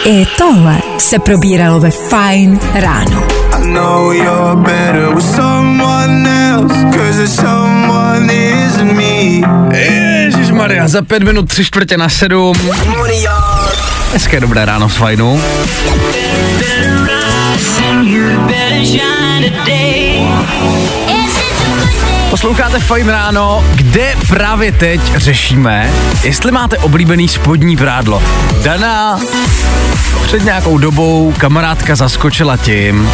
I 0.05 0.25
tohle 0.37 0.77
se 0.97 1.19
probíralo 1.19 1.79
ve 1.79 1.91
Fine 1.91 2.57
ráno. 2.73 3.23
Maria, 10.51 10.87
za 10.87 11.01
pět 11.01 11.23
minut 11.23 11.49
tři 11.49 11.65
čtvrtě 11.65 11.97
na 11.97 12.09
sedm. 12.09 12.55
Hezké 14.13 14.39
dobré 14.39 14.65
ráno 14.65 14.89
s 14.89 14.95
Fajnu. 14.95 15.41
Posloucháte 22.29 22.79
Fajn 22.79 23.09
ráno, 23.09 23.65
kde 23.75 24.15
právě 24.27 24.71
teď 24.71 25.01
řešíme, 25.15 25.91
jestli 26.23 26.51
máte 26.51 26.77
oblíbený 26.77 27.27
spodní 27.27 27.77
prádlo. 27.77 28.23
Dana 28.63 29.19
před 30.23 30.45
nějakou 30.45 30.77
dobou 30.77 31.33
kamarádka 31.37 31.95
zaskočila 31.95 32.57
tím, 32.57 33.09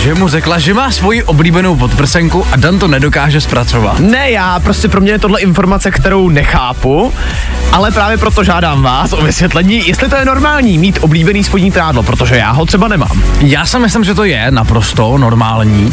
že 0.00 0.14
mu 0.14 0.28
řekla, 0.28 0.58
že 0.58 0.74
má 0.74 0.90
svoji 0.90 1.22
oblíbenou 1.22 1.76
podprsenku 1.76 2.46
a 2.52 2.56
Dan 2.56 2.78
to 2.78 2.88
nedokáže 2.88 3.40
zpracovat. 3.40 3.98
Ne, 3.98 4.30
já 4.30 4.60
prostě 4.60 4.88
pro 4.88 5.00
mě 5.00 5.12
je 5.12 5.18
tohle 5.18 5.40
informace, 5.40 5.90
kterou 5.90 6.28
nechápu, 6.28 7.12
ale 7.72 7.90
právě 7.90 8.18
proto 8.18 8.44
žádám 8.44 8.82
vás 8.82 9.12
o 9.12 9.22
vysvětlení, 9.22 9.88
jestli 9.88 10.08
to 10.08 10.16
je 10.16 10.24
normální 10.24 10.78
mít 10.78 10.98
oblíbený 11.00 11.44
spodní 11.44 11.70
prádlo, 11.70 12.02
protože 12.02 12.36
já 12.36 12.50
ho 12.50 12.66
třeba 12.66 12.88
nemám. 12.88 13.22
Já 13.40 13.66
si 13.66 13.78
myslím, 13.78 14.04
že 14.04 14.14
to 14.14 14.24
je 14.24 14.50
naprosto 14.50 15.18
normální. 15.18 15.92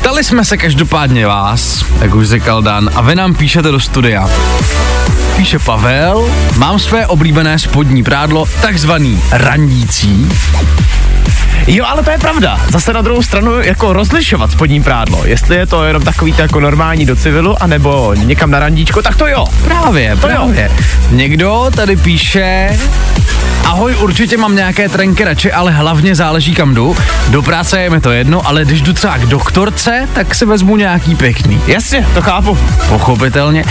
Ptali 0.00 0.24
jsme 0.24 0.44
se 0.44 0.56
každopádně 0.56 1.26
vás, 1.26 1.84
jak 2.00 2.14
už 2.14 2.28
říkal 2.28 2.62
Dan, 2.62 2.90
a 2.94 3.00
vy 3.00 3.14
nám 3.14 3.34
píšete 3.34 3.70
do 3.70 3.80
studia. 3.80 4.28
Píše 5.36 5.58
Pavel, 5.58 6.30
mám 6.56 6.78
své 6.78 7.06
oblíbené 7.06 7.58
spodní 7.58 8.02
prádlo, 8.02 8.46
takzvaný 8.62 9.22
randící. 9.32 10.28
Jo, 11.72 11.84
ale 11.88 12.02
to 12.02 12.10
je 12.10 12.18
pravda. 12.18 12.60
Zase 12.72 12.92
na 12.92 13.02
druhou 13.02 13.22
stranu 13.22 13.60
jako 13.60 13.92
rozlišovat 13.92 14.52
spodní 14.52 14.82
prádlo. 14.82 15.26
Jestli 15.26 15.56
je 15.56 15.66
to 15.66 15.84
jenom 15.84 16.02
takový 16.02 16.32
to 16.32 16.42
jako 16.42 16.60
normální 16.60 17.06
do 17.06 17.16
civilu, 17.16 17.62
anebo 17.62 18.14
někam 18.14 18.50
na 18.50 18.58
randíčko, 18.58 19.02
tak 19.02 19.16
to 19.16 19.26
jo. 19.26 19.44
Právě, 19.64 20.16
To 20.16 20.28
jo. 20.28 20.34
právě. 20.36 20.70
Někdo 21.10 21.66
tady 21.76 21.96
píše, 21.96 22.78
ahoj, 23.70 23.96
určitě 24.00 24.36
mám 24.36 24.56
nějaké 24.56 24.88
trenky 24.88 25.24
radši, 25.24 25.52
ale 25.52 25.72
hlavně 25.72 26.14
záleží 26.14 26.54
kam 26.54 26.74
jdu. 26.74 26.96
Do 27.28 27.42
práce 27.42 27.80
je 27.80 27.90
mi 27.90 28.00
to 28.00 28.10
jedno, 28.10 28.46
ale 28.46 28.64
když 28.64 28.82
jdu 28.82 28.92
třeba 28.92 29.18
k 29.18 29.26
doktorce, 29.26 30.08
tak 30.12 30.34
si 30.34 30.46
vezmu 30.46 30.76
nějaký 30.76 31.14
pěkný. 31.14 31.60
Jasně, 31.66 32.06
to 32.14 32.22
chápu. 32.22 32.58
Pochopitelně. 32.88 33.64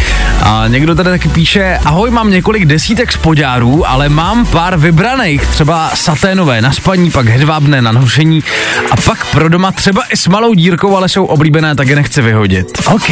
A 0.44 0.64
někdo 0.68 0.96
tady 0.96 1.10
taky 1.10 1.30
píše, 1.30 1.80
ahoj, 1.86 2.12
mám 2.12 2.32
několik 2.32 2.66
desítek 2.66 3.12
spodňárů, 3.12 3.90
ale 3.90 4.10
mám 4.10 4.46
pár 4.46 4.78
vybraných, 4.78 5.48
třeba 5.48 5.92
saténové 5.94 6.62
na 6.62 6.72
spaní, 6.72 7.12
pak 7.12 7.28
hedvábné 7.28 7.82
na 7.82 7.92
nošení 7.92 8.44
a 8.92 8.96
pak 8.96 9.26
pro 9.26 9.50
doma 9.50 9.72
třeba 9.72 10.02
i 10.12 10.18
s 10.18 10.28
malou 10.28 10.54
dírkou, 10.54 10.98
ale 10.98 11.10
jsou 11.10 11.26
oblíbené, 11.26 11.76
tak 11.76 11.88
je 11.88 11.96
nechci 11.96 12.22
vyhodit. 12.22 12.68
OK, 12.86 13.10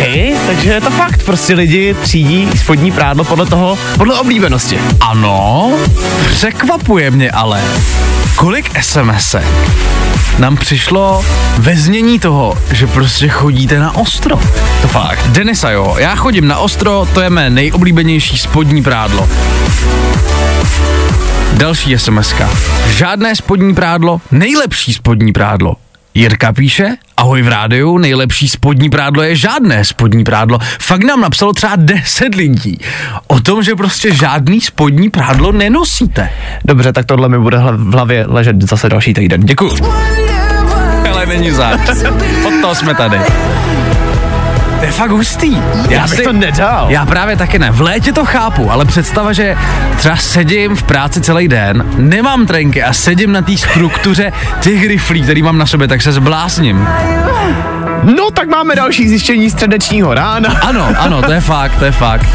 takže 0.48 0.70
je 0.70 0.82
to 0.82 0.89
fakt. 0.89 1.25
Prostě 1.25 1.53
lidi 1.53 1.96
třídí 2.01 2.50
spodní 2.56 2.91
prádlo 2.91 3.24
podle 3.24 3.46
toho, 3.46 3.77
podle 3.98 4.20
oblíbenosti. 4.20 4.79
Ano, 5.01 5.72
překvapuje 6.77 7.12
mě 7.12 7.31
ale, 7.31 7.63
kolik 8.36 8.84
sms 8.84 9.36
nám 10.39 10.57
přišlo 10.57 11.25
ve 11.57 11.75
znění 11.75 12.19
toho, 12.19 12.57
že 12.72 12.88
prostě 12.88 13.27
chodíte 13.27 13.79
na 13.79 13.96
ostro. 13.96 14.39
To 14.81 14.88
fakt. 14.88 15.27
Denisa 15.27 15.72
jo, 15.72 15.96
já 16.00 16.15
chodím 16.15 16.48
na 16.48 16.57
ostro, 16.57 17.07
to 17.13 17.22
je 17.22 17.29
mé 17.29 17.50
nejoblíbenější 17.50 18.38
spodní 18.38 18.84
prádlo. 18.84 19.29
Další 21.53 21.98
sms 21.98 22.34
Žádné 22.88 23.36
spodní 23.36 23.75
prádlo, 23.75 24.22
nejlepší 24.31 24.93
spodní 24.93 25.34
prádlo. 25.34 25.75
Jirka 26.18 26.54
píše, 26.54 26.98
ahoj 27.18 27.42
v 27.42 27.48
rádiu, 27.48 27.98
nejlepší 27.98 28.50
spodní 28.50 28.90
prádlo 28.90 29.24
je 29.24 29.36
žádné 29.36 29.86
spodní 29.86 30.24
prádlo. 30.24 30.60
Fakt 30.80 31.04
nám 31.04 31.22
napsalo 31.22 31.54
třeba 31.54 31.74
10 31.76 32.36
lidí 32.36 32.80
o 33.28 33.40
tom, 33.40 33.64
že 33.64 33.76
prostě 33.76 34.16
žádný 34.16 34.62
spodní 34.62 35.10
prádlo 35.10 35.52
nenosíte. 35.52 36.30
Dobře, 36.66 36.94
tak 36.94 37.06
tohle 37.06 37.30
mi 37.30 37.40
bude 37.40 37.58
v 37.58 37.92
hlavě 37.92 38.26
ležet 38.28 38.62
zase 38.62 38.90
další 38.90 39.14
týden. 39.14 39.42
Děkuju. 39.42 39.78
Ale 41.12 41.26
není 41.26 41.52
zač. 41.52 41.80
Od 42.48 42.62
toho 42.62 42.76
jsme 42.76 42.96
tady. 42.96 43.18
To 44.79 44.86
je 44.86 44.91
fakt 44.91 45.12
hustý. 45.12 45.57
Já 45.89 46.07
bych 46.07 46.22
to 46.22 46.34
nedal. 46.34 46.86
Já 46.89 47.05
právě 47.05 47.36
taky 47.36 47.60
ne. 47.60 47.72
V 47.72 47.81
létě 47.81 48.13
to 48.13 48.25
chápu, 48.25 48.72
ale 48.72 48.86
představa, 48.86 49.34
že 49.34 49.57
třeba 49.98 50.15
sedím 50.17 50.75
v 50.75 50.84
práci 50.84 51.22
celý 51.22 51.48
den, 51.48 51.86
nemám 51.98 52.46
trenky 52.46 52.84
a 52.84 52.93
sedím 52.93 53.31
na 53.31 53.41
té 53.41 53.57
struktuře 53.57 54.31
těch 54.60 54.88
riflí, 54.88 55.22
který 55.22 55.41
mám 55.43 55.57
na 55.57 55.65
sobě, 55.65 55.88
tak 55.88 56.01
se 56.01 56.12
zblásním. 56.12 56.88
No, 58.03 58.31
tak 58.31 58.48
máme 58.48 58.75
další 58.75 59.10
zjištění 59.10 59.50
středečního 59.50 60.13
rána. 60.13 60.50
Ano, 60.62 60.88
ano, 60.98 61.22
to 61.22 61.31
je 61.31 61.41
fakt, 61.41 61.79
to 61.79 61.86
je 61.86 61.91
fakt. 61.91 62.25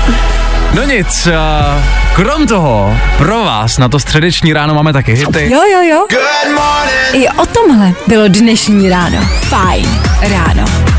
No 0.74 0.82
nic, 0.84 1.26
uh, 1.26 1.82
krom 2.14 2.46
toho, 2.46 2.98
pro 3.18 3.44
vás 3.44 3.78
na 3.78 3.88
to 3.88 3.98
středeční 3.98 4.52
ráno 4.52 4.74
máme 4.74 4.92
taky 4.92 5.12
hity. 5.12 5.50
Jo, 5.50 5.60
jo, 5.72 5.82
jo. 5.82 6.06
Good 6.10 6.54
morning. 6.54 7.24
I 7.24 7.28
o 7.28 7.46
tomhle 7.46 7.92
bylo 8.06 8.28
dnešní 8.28 8.88
ráno. 8.90 9.18
Fajn 9.48 10.00
ráno. 10.20 10.91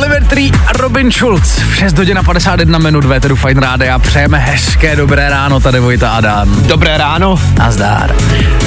Oliver 0.00 0.24
Tree 0.24 0.50
a 0.66 0.72
Robin 0.72 1.12
Schulz 1.12 1.58
v 1.58 1.76
6 1.76 1.98
hodin 1.98 2.18
a 2.18 2.22
51 2.22 2.78
minut 2.78 3.04
Véteru 3.04 3.36
Fine 3.36 3.60
Rádia. 3.60 3.98
Přejeme 3.98 4.38
hezké 4.38 4.96
dobré 4.96 5.30
ráno, 5.30 5.60
tady 5.60 5.80
Vojta 5.80 6.10
a 6.10 6.20
Dan. 6.20 6.48
Dobré 6.66 6.98
ráno. 6.98 7.40
Nazdár. 7.58 8.16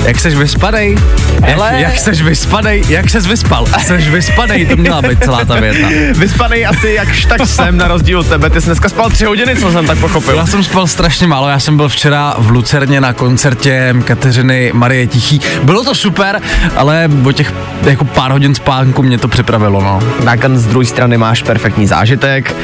Jak 0.05 0.19
seš 0.19 0.35
vyspadej? 0.35 0.97
Hele. 1.43 1.69
Jak, 1.71 1.79
jak 1.79 1.99
seš 1.99 2.21
vyspadej? 2.21 2.83
Jak 2.89 3.09
ses 3.09 3.25
vyspal? 3.25 3.65
Seš 3.85 4.09
vyspadej, 4.09 4.65
to 4.65 4.75
měla 4.75 5.01
být 5.01 5.23
celá 5.23 5.45
ta 5.45 5.59
věta. 5.59 5.87
Vyspanej 6.19 6.65
asi 6.65 6.89
jakž 6.89 7.25
tak 7.25 7.47
jsem, 7.47 7.77
na 7.77 7.87
rozdíl 7.87 8.19
od 8.19 8.27
tebe. 8.27 8.49
Ty 8.49 8.61
jsi 8.61 8.65
dneska 8.65 8.89
spal 8.89 9.09
tři 9.09 9.25
hodiny, 9.25 9.55
co 9.55 9.71
jsem 9.71 9.87
tak 9.87 9.97
pochopil. 9.97 10.35
Já 10.35 10.45
jsem 10.45 10.63
spal 10.63 10.87
strašně 10.87 11.27
málo, 11.27 11.49
já 11.49 11.59
jsem 11.59 11.77
byl 11.77 11.89
včera 11.89 12.35
v 12.37 12.49
Lucerně 12.49 13.01
na 13.01 13.13
koncertě 13.13 13.95
Kateřiny 14.05 14.71
Marie 14.73 15.07
Tichý. 15.07 15.41
Bylo 15.63 15.83
to 15.83 15.95
super, 15.95 16.41
ale 16.75 17.09
o 17.25 17.31
těch 17.31 17.53
jako 17.83 18.05
pár 18.05 18.31
hodin 18.31 18.55
spánku 18.55 19.03
mě 19.03 19.17
to 19.17 19.27
připravilo, 19.27 19.81
no. 19.81 19.99
Tak 20.25 20.39
z 20.53 20.65
druhé 20.65 20.85
strany 20.85 21.17
máš 21.23 21.43
perfektní 21.43 21.87
zážitek. 21.87 22.55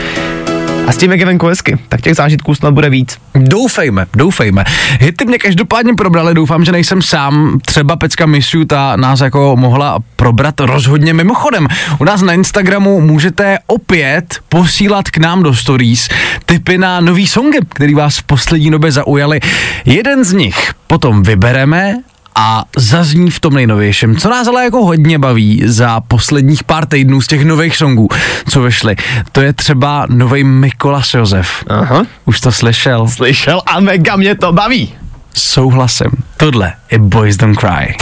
A 0.87 0.91
s 0.91 0.97
tím, 0.97 1.11
jak 1.11 1.19
je 1.19 1.25
venku 1.25 1.47
hezky, 1.47 1.77
tak 1.89 2.01
těch 2.01 2.15
zážitků 2.15 2.55
snad 2.55 2.73
bude 2.73 2.89
víc. 2.89 3.17
Doufejme, 3.35 4.05
doufejme. 4.13 4.63
Hity 4.99 5.25
mě 5.25 5.37
každopádně 5.37 5.93
probrali, 5.93 6.33
doufám, 6.33 6.65
že 6.65 6.71
nejsem 6.71 7.01
sám. 7.01 7.59
Třeba 7.65 7.95
Pecka 7.95 8.25
Misiu 8.25 8.65
ta 8.65 8.95
nás 8.95 9.21
jako 9.21 9.55
mohla 9.59 9.99
probrat 10.15 10.59
rozhodně. 10.59 11.13
Mimochodem, 11.13 11.67
u 11.99 12.03
nás 12.03 12.21
na 12.21 12.33
Instagramu 12.33 13.01
můžete 13.01 13.57
opět 13.67 14.39
posílat 14.49 15.09
k 15.09 15.17
nám 15.17 15.43
do 15.43 15.55
stories 15.55 16.07
tipy 16.45 16.77
na 16.77 16.99
nový 16.99 17.27
songy, 17.27 17.59
který 17.69 17.93
vás 17.93 18.17
v 18.17 18.23
poslední 18.23 18.71
době 18.71 18.91
zaujaly. 18.91 19.39
Jeden 19.85 20.23
z 20.23 20.33
nich 20.33 20.73
potom 20.87 21.23
vybereme 21.23 21.95
a 22.41 22.63
zazní 22.77 23.31
v 23.31 23.39
tom 23.39 23.53
nejnovějším. 23.53 24.17
Co 24.17 24.29
nás 24.29 24.47
ale 24.47 24.63
jako 24.63 24.85
hodně 24.85 25.19
baví 25.19 25.63
za 25.65 25.99
posledních 25.99 26.63
pár 26.63 26.85
týdnů 26.85 27.21
z 27.21 27.27
těch 27.27 27.45
nových 27.45 27.77
songů, 27.77 28.07
co 28.49 28.61
vyšly, 28.61 28.95
to 29.31 29.41
je 29.41 29.53
třeba 29.53 30.05
nový 30.09 30.43
Mikolas 30.43 31.13
Josef. 31.13 31.47
Aha. 31.67 32.05
Už 32.25 32.39
to 32.41 32.51
slyšel? 32.51 33.07
Slyšel 33.07 33.61
a 33.65 33.79
mega 33.79 34.15
mě 34.15 34.35
to 34.35 34.51
baví. 34.53 34.93
Souhlasím. 35.33 36.11
Tohle 36.37 36.73
je 36.91 36.99
Boys 36.99 37.37
Don't 37.37 37.59
Cry. 37.59 37.95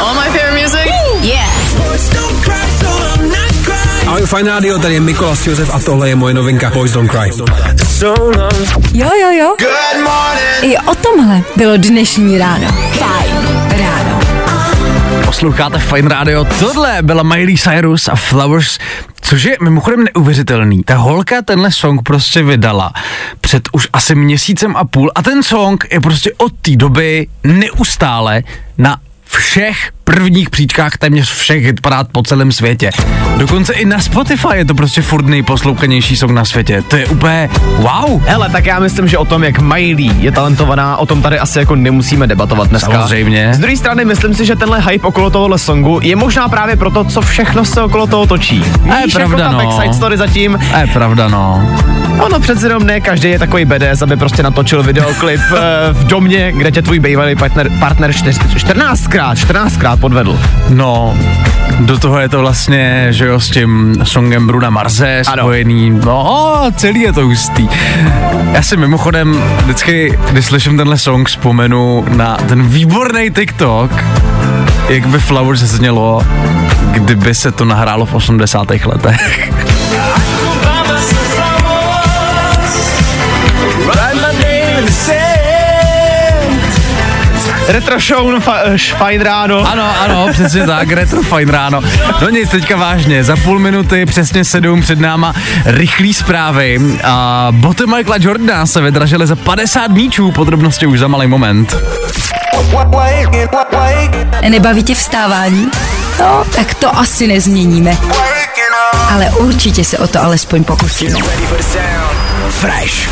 All 0.00 0.14
my 0.14 0.38
favorite 0.38 0.62
music. 0.62 0.90
Don't 2.14 2.44
cry, 2.44 2.54
so 2.80 2.88
I'm 2.88 3.28
not 3.28 3.64
crying. 3.64 4.08
Ahoj, 4.08 4.26
fajn 4.26 4.46
rádio, 4.46 4.78
tady 4.78 4.94
je 4.94 5.00
Mikolas 5.00 5.46
Josef 5.46 5.74
a 5.74 5.78
tohle 5.78 6.08
je 6.08 6.16
moje 6.16 6.34
novinka 6.34 6.70
Boys 6.70 6.92
Don't 6.92 7.10
Cry. 7.10 7.32
So. 7.86 8.32
Jo, 8.92 9.10
jo, 9.20 9.30
jo. 9.38 9.54
Good 9.58 10.04
morning. 10.04 10.62
I 10.62 10.78
o 10.78 10.94
tomhle 10.94 11.42
bylo 11.56 11.76
dnešní 11.76 12.38
ráno. 12.38 12.93
Posloucháte 15.34 15.78
Fine 15.78 16.08
Radio. 16.08 16.44
Tohle 16.58 17.02
byla 17.02 17.22
Miley 17.22 17.56
Cyrus 17.56 18.08
a 18.08 18.14
Flowers, 18.14 18.78
což 19.20 19.42
je 19.42 19.56
mimochodem 19.62 20.04
neuvěřitelný. 20.14 20.82
Ta 20.82 20.96
holka 20.96 21.42
tenhle 21.42 21.72
song 21.72 22.02
prostě 22.02 22.42
vydala 22.42 22.92
před 23.40 23.62
už 23.72 23.88
asi 23.92 24.14
měsícem 24.14 24.76
a 24.76 24.84
půl 24.84 25.12
a 25.14 25.22
ten 25.22 25.42
song 25.42 25.86
je 25.92 26.00
prostě 26.00 26.32
od 26.36 26.52
té 26.60 26.76
doby 26.76 27.26
neustále 27.44 28.42
na 28.78 28.96
všech 29.24 29.92
prvních 30.04 30.50
příčkách 30.50 30.98
téměř 30.98 31.32
všech 31.32 31.64
hitparád 31.64 32.08
po 32.12 32.22
celém 32.22 32.52
světě. 32.52 32.90
Dokonce 33.36 33.72
i 33.72 33.84
na 33.84 33.98
Spotify 33.98 34.48
je 34.54 34.64
to 34.64 34.74
prostě 34.74 35.02
furt 35.02 35.26
nejposlouchanější 35.26 36.16
song 36.16 36.32
na 36.32 36.44
světě. 36.44 36.82
To 36.88 36.96
je 36.96 37.06
úplně 37.06 37.50
wow. 37.76 38.22
Hele, 38.26 38.48
tak 38.48 38.66
já 38.66 38.78
myslím, 38.78 39.08
že 39.08 39.18
o 39.18 39.24
tom, 39.24 39.44
jak 39.44 39.58
Miley 39.58 40.10
je 40.18 40.32
talentovaná, 40.32 40.96
o 40.96 41.06
tom 41.06 41.22
tady 41.22 41.38
asi 41.38 41.58
jako 41.58 41.76
nemusíme 41.76 42.26
debatovat 42.26 42.68
dneska. 42.68 42.92
Samozřejmě. 42.92 43.54
Z 43.54 43.58
druhé 43.58 43.76
strany, 43.76 44.04
myslím 44.04 44.34
si, 44.34 44.44
že 44.44 44.56
tenhle 44.56 44.80
hype 44.80 45.06
okolo 45.06 45.30
tohohle 45.30 45.58
songu 45.58 46.00
je 46.02 46.16
možná 46.16 46.48
právě 46.48 46.76
proto, 46.76 47.04
co 47.04 47.20
všechno 47.20 47.64
se 47.64 47.82
okolo 47.82 48.06
toho 48.06 48.26
točí. 48.26 48.64
A 48.90 48.96
je 48.96 49.04
Víš, 49.04 49.14
pravda, 49.14 49.44
jako 49.44 49.56
ta 49.56 49.62
no. 49.62 49.70
backside 49.70 49.94
story 49.94 50.16
zatím. 50.16 50.58
A 50.72 50.78
je 50.78 50.86
pravda, 50.86 51.28
no. 51.28 51.68
Ono 52.20 52.40
přece 52.40 52.66
jenom 52.66 52.86
ne 52.86 53.00
každý 53.00 53.30
je 53.30 53.38
takový 53.38 53.64
BDS, 53.64 54.02
aby 54.02 54.16
prostě 54.16 54.42
natočil 54.42 54.82
videoklip 54.82 55.40
eh, 55.56 55.92
v 55.92 56.04
domě, 56.04 56.52
kde 56.52 56.70
tě 56.70 56.82
tvůj 56.82 56.98
bývalý 56.98 57.36
partner, 57.36 57.70
partner 57.80 58.10
14krát, 58.10 59.34
14krát 59.34 59.93
podvedl. 59.96 60.38
No, 60.68 61.18
do 61.80 61.98
toho 61.98 62.18
je 62.18 62.28
to 62.28 62.40
vlastně, 62.40 63.06
že 63.10 63.26
jo, 63.26 63.40
s 63.40 63.50
tím 63.50 63.96
songem 64.04 64.46
Bruna 64.46 64.70
Marze 64.70 65.22
spojený. 65.24 65.90
No, 65.90 66.62
celý 66.76 67.00
je 67.00 67.12
to 67.12 67.24
hustý. 67.24 67.68
Já 68.52 68.62
si 68.62 68.76
mimochodem 68.76 69.42
vždycky, 69.62 70.18
když 70.30 70.44
slyším 70.44 70.76
tenhle 70.76 70.98
song, 70.98 71.28
vzpomenu 71.28 72.04
na 72.08 72.36
ten 72.36 72.68
výborný 72.68 73.30
TikTok, 73.30 73.90
jak 74.88 75.06
by 75.06 75.18
Flowers 75.18 75.60
znělo, 75.60 76.22
kdyby 76.92 77.34
se 77.34 77.52
to 77.52 77.64
nahrálo 77.64 78.06
v 78.06 78.14
80. 78.14 78.70
letech. 78.70 79.53
Retro 87.68 87.98
show, 88.00 88.30
no, 88.30 88.40
fa, 88.40 88.62
uh, 88.62 88.76
fajn 88.76 89.20
ráno. 89.20 89.68
Ano, 89.72 90.00
ano, 90.00 90.26
přesně 90.32 90.66
tak, 90.66 90.92
retro 90.92 91.22
fajn 91.22 91.48
ráno. 91.48 91.80
No 92.20 92.28
nic, 92.28 92.50
teďka 92.50 92.76
vážně, 92.76 93.24
za 93.24 93.36
půl 93.36 93.58
minuty, 93.58 94.06
přesně 94.06 94.44
sedm 94.44 94.80
před 94.80 95.00
náma, 95.00 95.34
rychlý 95.64 96.14
zprávy. 96.14 96.80
A 97.04 97.48
boty 97.50 97.86
Michaela 97.86 98.16
Jordana 98.20 98.66
se 98.66 98.80
vydražily 98.80 99.26
za 99.26 99.36
50 99.36 99.90
míčů, 99.90 100.32
podrobnosti 100.32 100.86
už 100.86 100.98
za 100.98 101.08
malý 101.08 101.26
moment. 101.26 101.76
Nebaví 104.48 104.82
tě 104.82 104.94
vstávání? 104.94 105.70
No, 106.20 106.44
tak 106.56 106.74
to 106.74 106.98
asi 106.98 107.26
nezměníme. 107.26 107.96
Ale 109.10 109.30
určitě 109.30 109.84
se 109.84 109.98
o 109.98 110.06
to 110.06 110.22
alespoň 110.22 110.64
pokusíme. 110.64 111.18
Fresh. 112.50 113.08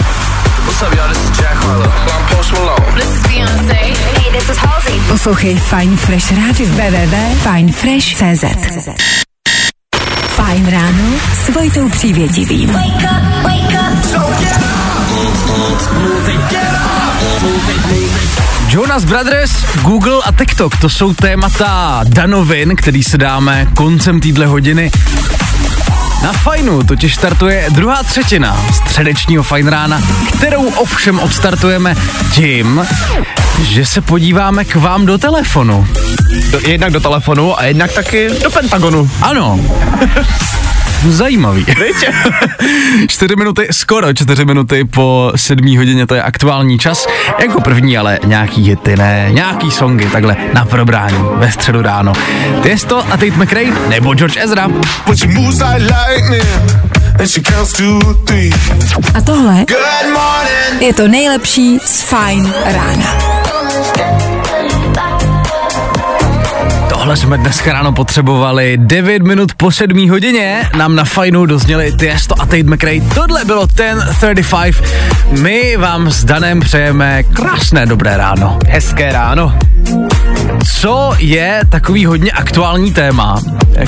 Poslouchej 5.08 5.56
Fine 5.56 5.96
Fresh 5.96 6.32
Radio. 6.32 6.66
www.finefresh.cz 6.66 8.44
Fajn 10.26 10.70
ráno 10.70 11.04
s 11.44 11.48
Vojtou 11.54 11.88
Přívětivým. 11.88 12.78
Jonas 18.68 19.04
Brothers, 19.04 19.52
Google 19.82 20.18
a 20.24 20.32
TikTok, 20.32 20.76
to 20.76 20.88
jsou 20.88 21.14
témata 21.14 22.00
danovin, 22.04 22.76
který 22.76 23.02
se 23.02 23.18
dáme 23.18 23.66
koncem 23.76 24.20
týdle 24.20 24.46
hodiny. 24.46 24.90
Na 26.22 26.32
fajnu 26.32 26.82
totiž 26.82 27.14
startuje 27.14 27.66
druhá 27.70 28.02
třetina 28.02 28.66
středečního 28.74 29.42
fajn 29.42 29.68
rána, 29.68 30.02
kterou 30.36 30.68
ovšem 30.68 31.18
odstartujeme 31.18 31.96
tím, 32.34 32.86
že 33.62 33.86
se 33.86 34.00
podíváme 34.00 34.64
k 34.64 34.74
vám 34.74 35.06
do 35.06 35.18
telefonu. 35.18 35.86
Do, 36.50 36.60
jednak 36.66 36.92
do 36.92 37.00
telefonu 37.00 37.58
a 37.58 37.64
jednak 37.64 37.92
taky 37.92 38.28
do 38.42 38.50
Pentagonu. 38.50 39.10
Ano. 39.22 39.60
Zajímavý. 41.08 41.66
čtyři 43.08 43.36
minuty, 43.36 43.68
skoro 43.70 44.14
čtyři 44.14 44.44
minuty 44.44 44.84
po 44.84 45.32
sedmí 45.36 45.76
hodině, 45.76 46.06
to 46.06 46.14
je 46.14 46.22
aktuální 46.22 46.78
čas. 46.78 47.06
Jako 47.38 47.60
první, 47.60 47.98
ale 47.98 48.18
nějaký 48.24 48.68
hity, 48.68 48.96
ne, 48.96 49.28
nějaký 49.30 49.70
songy, 49.70 50.10
takhle 50.10 50.36
na 50.52 50.64
probrání 50.64 51.18
ve 51.34 51.52
středu 51.52 51.82
ráno. 51.82 52.12
Tiesto 52.62 52.98
a 52.98 53.10
Tate 53.10 53.30
McRae 53.30 53.72
nebo 53.88 54.14
George 54.14 54.36
Ezra. 54.36 54.68
A 59.14 59.20
tohle 59.20 59.64
je 60.80 60.94
to 60.94 61.08
nejlepší 61.08 61.78
z 61.84 62.02
Fajn 62.02 62.52
rána. 62.64 63.41
Thursday. 63.72 64.31
Tohle 67.02 67.16
jsme 67.16 67.38
dneska 67.38 67.72
ráno 67.72 67.92
potřebovali. 67.92 68.78
9 68.80 69.22
minut 69.22 69.54
po 69.54 69.70
7 69.70 70.10
hodině 70.10 70.70
nám 70.76 70.94
na 70.94 71.04
fajnu 71.04 71.46
dozněli 71.46 71.92
Tiesto 71.92 72.34
a 72.40 72.46
Tate 72.46 72.62
McRae. 72.62 73.00
Tohle 73.14 73.44
bylo 73.44 73.66
ten 73.66 74.08
35. 74.30 74.74
My 75.30 75.76
vám 75.76 76.10
s 76.10 76.24
Danem 76.24 76.60
přejeme 76.60 77.22
krásné 77.22 77.86
dobré 77.86 78.16
ráno. 78.16 78.58
Hezké 78.68 79.12
ráno. 79.12 79.58
Co 80.80 81.12
je 81.18 81.60
takový 81.68 82.06
hodně 82.06 82.32
aktuální 82.32 82.92
téma, 82.92 83.42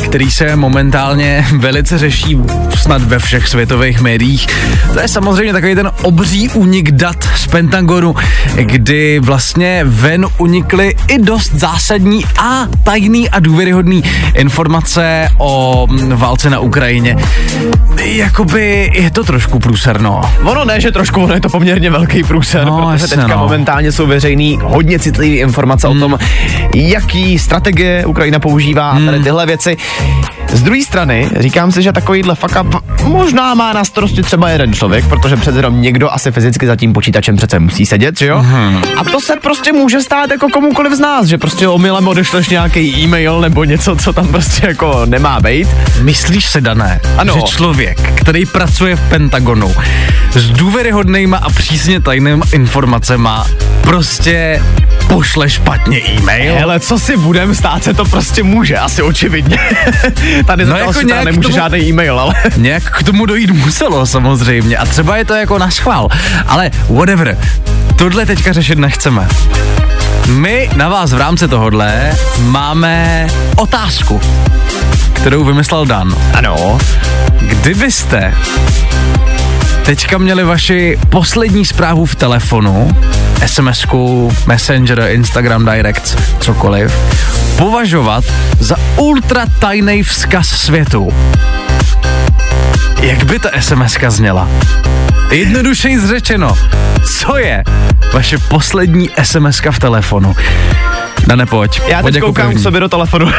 který 0.05 0.31
se 0.31 0.57
momentálně 0.57 1.47
velice 1.59 1.99
řeší 1.99 2.39
snad 2.77 3.03
ve 3.03 3.19
všech 3.19 3.49
světových 3.49 4.01
médiích, 4.01 4.47
to 4.93 5.01
je 5.01 5.09
samozřejmě 5.09 5.53
takový 5.53 5.75
ten 5.75 5.91
obří 6.03 6.49
únik 6.49 6.91
dat 6.91 7.29
z 7.37 7.47
Pentagonu, 7.47 8.15
kdy 8.55 9.21
vlastně 9.21 9.83
ven 9.85 10.27
unikly 10.39 10.97
i 11.09 11.19
dost 11.19 11.53
zásadní 11.55 12.25
a 12.39 12.67
tajný 13.05 13.31
a 13.31 13.41
důvěryhodný 13.41 14.03
informace 14.35 15.29
o 15.39 15.87
mm, 15.91 16.09
válce 16.17 16.51
na 16.51 16.59
Ukrajině. 16.61 17.17
Jakoby 18.05 18.91
je 18.95 19.11
to 19.11 19.25
trošku 19.25 19.59
průserno. 19.59 20.21
Ono 20.45 20.65
ne, 20.65 20.81
že 20.81 20.93
trošku, 20.93 21.23
ono 21.23 21.35
je 21.35 21.41
to 21.41 21.49
poměrně 21.49 21.91
velký 21.91 22.23
průser, 22.23 22.65
No, 22.67 22.77
protože 22.93 23.05
jasně, 23.05 23.17
teďka 23.17 23.37
no. 23.37 23.39
momentálně 23.43 23.93
jsou 23.93 24.07
veřejný 24.07 24.59
hodně 24.63 24.99
citlivé 24.99 25.37
informace 25.37 25.89
Hmm. 25.89 25.97
o 26.03 26.09
tom, 26.09 26.19
jaký 26.75 27.39
strategie 27.39 28.07
Ukrajina 28.07 28.39
používá 28.39 28.91
a 28.91 28.95
Hmm. 28.95 29.07
tady 29.07 29.21
tyhle 29.23 29.47
věci. 29.47 29.77
Z 30.53 30.63
druhé 30.63 30.83
strany 30.83 31.31
říkám 31.41 31.73
si, 31.73 31.83
že 31.83 31.93
takovýhle 31.93 32.35
fuck 32.35 32.57
up 32.61 32.75
možná 33.05 33.55
má 33.55 33.73
na 33.73 33.85
starosti 33.85 34.23
třeba 34.23 34.49
jeden 34.51 34.73
člověk, 34.73 35.09
protože 35.09 35.37
přece 35.37 35.59
jenom 35.59 35.83
někdo 35.83 36.13
asi 36.13 36.33
fyzicky 36.33 36.67
za 36.67 36.77
tím 36.77 36.93
počítačem 36.93 37.37
přece 37.37 37.59
musí 37.59 37.87
sedět, 37.87 38.19
že 38.19 38.27
jo? 38.27 38.39
Hmm. 38.39 38.83
A 38.97 39.05
to 39.05 39.21
se 39.21 39.37
prostě 39.43 39.73
může 39.73 40.01
stát 40.01 40.31
jako 40.31 40.49
komukoliv 40.49 40.93
z 40.93 41.01
nás, 41.01 41.27
že 41.27 41.39
prostě 41.39 41.69
omylem 41.69 42.09
odešleš 42.09 42.49
nějaký 42.49 42.94
e-mail 42.97 43.41
nebo 43.41 43.65
něco, 43.65 43.97
co 43.97 44.13
tam 44.13 44.29
prostě 44.29 44.67
jako 44.67 45.03
nemá 45.07 45.41
být. 45.41 45.69
Myslíš 46.03 46.45
se, 46.47 46.61
Dané, 46.61 47.01
Ano. 47.19 47.35
že 47.35 47.43
člověk, 47.43 48.01
který 48.15 48.47
pracuje 48.47 48.97
v 48.97 49.01
Pentagonu 49.01 49.75
s 50.35 50.51
důvěryhodnýma 50.51 51.37
a 51.37 51.51
přísně 51.51 52.01
tajnými 52.01 52.43
informacema, 52.53 53.47
prostě 53.81 54.63
pošle 55.09 55.51
špatně 55.51 55.99
e-mail? 56.01 56.55
Hele, 56.55 56.81
co 56.81 56.99
si 56.99 57.17
budem, 57.17 57.55
stát 57.55 57.85
se 57.85 57.95
to 57.95 58.05
prostě 58.05 58.43
může, 58.43 58.77
asi 58.79 59.03
očividně. 59.03 59.59
Tady 60.47 60.65
No 60.65 60.77
jako 60.77 61.03
nějak 61.03 61.25
nemůže 61.25 61.49
tomu- 61.49 61.55
žádný 61.59 61.79
e-mail, 61.81 62.21
ale... 62.21 62.35
Nějak 62.57 62.83
k 62.99 63.03
tomu 63.03 63.27
dojít 63.27 63.51
muselo 63.51 64.07
samozřejmě 64.07 64.77
a 64.77 64.87
třeba 64.87 65.17
je 65.17 65.25
to 65.25 65.35
jako 65.35 65.59
na 65.59 65.71
schvál, 65.71 66.09
ale 66.47 66.71
whatever, 66.91 67.39
tohle 67.97 68.27
teďka 68.27 68.53
řešit 68.53 68.79
nechceme. 68.79 69.29
My 70.29 70.71
na 70.77 70.89
vás 70.89 71.13
v 71.13 71.19
rámci 71.19 71.49
tohodle 71.49 72.13
máme 72.41 73.27
otázku, 73.57 74.21
kterou 75.13 75.45
vymyslel 75.45 75.87
Dan. 75.87 76.17
Ano. 76.33 76.79
Kdybyste 77.41 78.35
teďka 79.85 80.19
měli 80.19 80.45
vaši 80.45 80.99
poslední 81.09 81.65
zprávu 81.65 82.05
v 82.05 82.15
telefonu, 82.15 82.97
SMS-ku, 83.47 84.33
Messenger, 84.47 85.07
Instagram 85.09 85.65
Direct, 85.65 86.19
cokoliv, 86.41 86.93
považovat 87.59 88.25
za 88.61 88.77
ultra 88.97 89.47
tajný 89.59 90.03
vzkaz 90.03 90.49
světu. 90.49 91.15
Jak 93.03 93.25
by 93.25 93.39
ta 93.39 93.49
SMS-ka 93.59 94.11
zněla? 94.11 94.49
Jednodušeji 95.31 95.99
zřečeno, 96.01 96.57
co 97.21 97.37
je 97.39 97.65
vaše 98.13 98.39
poslední 98.39 99.11
SMS-ka 99.11 99.73
v 99.73 99.79
telefonu? 99.79 100.35
Dane, 101.27 101.47
pojď. 101.47 101.81
Já 101.89 102.03
teď 102.03 102.15
jako 102.15 102.27
koukám 102.27 102.45
k 102.47 102.49
první. 102.49 102.63
sobě 102.63 102.81
do 102.81 102.89
telefonu 102.89 103.31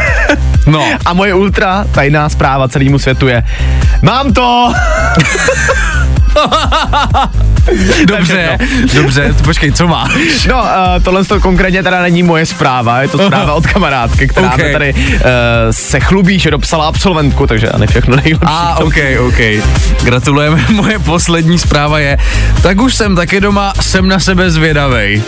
No, 0.66 0.84
a 1.04 1.12
moje 1.12 1.34
ultra 1.34 1.84
tajná 1.92 2.28
zpráva 2.28 2.68
celému 2.68 2.98
světu 2.98 3.28
je 3.28 3.44
Mám 4.02 4.32
to! 4.32 4.72
dobře, 8.06 8.58
dobře, 8.94 9.34
počkej, 9.44 9.72
co 9.72 9.88
máš? 9.88 10.46
No, 10.48 10.62
uh, 10.62 10.68
tohle 11.02 11.24
to 11.24 11.40
konkrétně 11.40 11.82
teda 11.82 12.02
není 12.02 12.22
moje 12.22 12.46
zpráva, 12.46 13.02
je 13.02 13.08
to 13.08 13.18
zpráva 13.18 13.54
od 13.54 13.66
kamarádky, 13.66 14.28
která 14.28 14.48
Ok. 14.48 14.54
okay. 14.54 14.72
tady 14.72 14.94
uh, 14.94 15.20
se 15.70 16.00
chlubí, 16.00 16.38
že 16.38 16.50
dopsala 16.50 16.88
absolventku, 16.88 17.46
takže 17.46 17.68
ne 17.78 17.86
všechno 17.86 18.16
nejlepší. 18.16 18.46
A, 18.46 18.74
tom. 18.78 18.86
OK, 18.86 18.96
OK. 19.28 19.64
Gratulujeme. 20.04 20.64
Moje 20.70 20.98
poslední 20.98 21.58
zpráva 21.58 21.98
je, 21.98 22.18
tak 22.62 22.80
už 22.80 22.94
jsem 22.94 23.16
taky 23.16 23.40
doma, 23.40 23.72
jsem 23.80 24.08
na 24.08 24.18
sebe 24.18 24.50
zvědavej. 24.50 25.22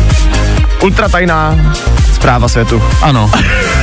Ultra 0.82 1.08
tajná 1.08 1.56
zpráva 2.12 2.48
světu. 2.48 2.82
Ano. 3.02 3.30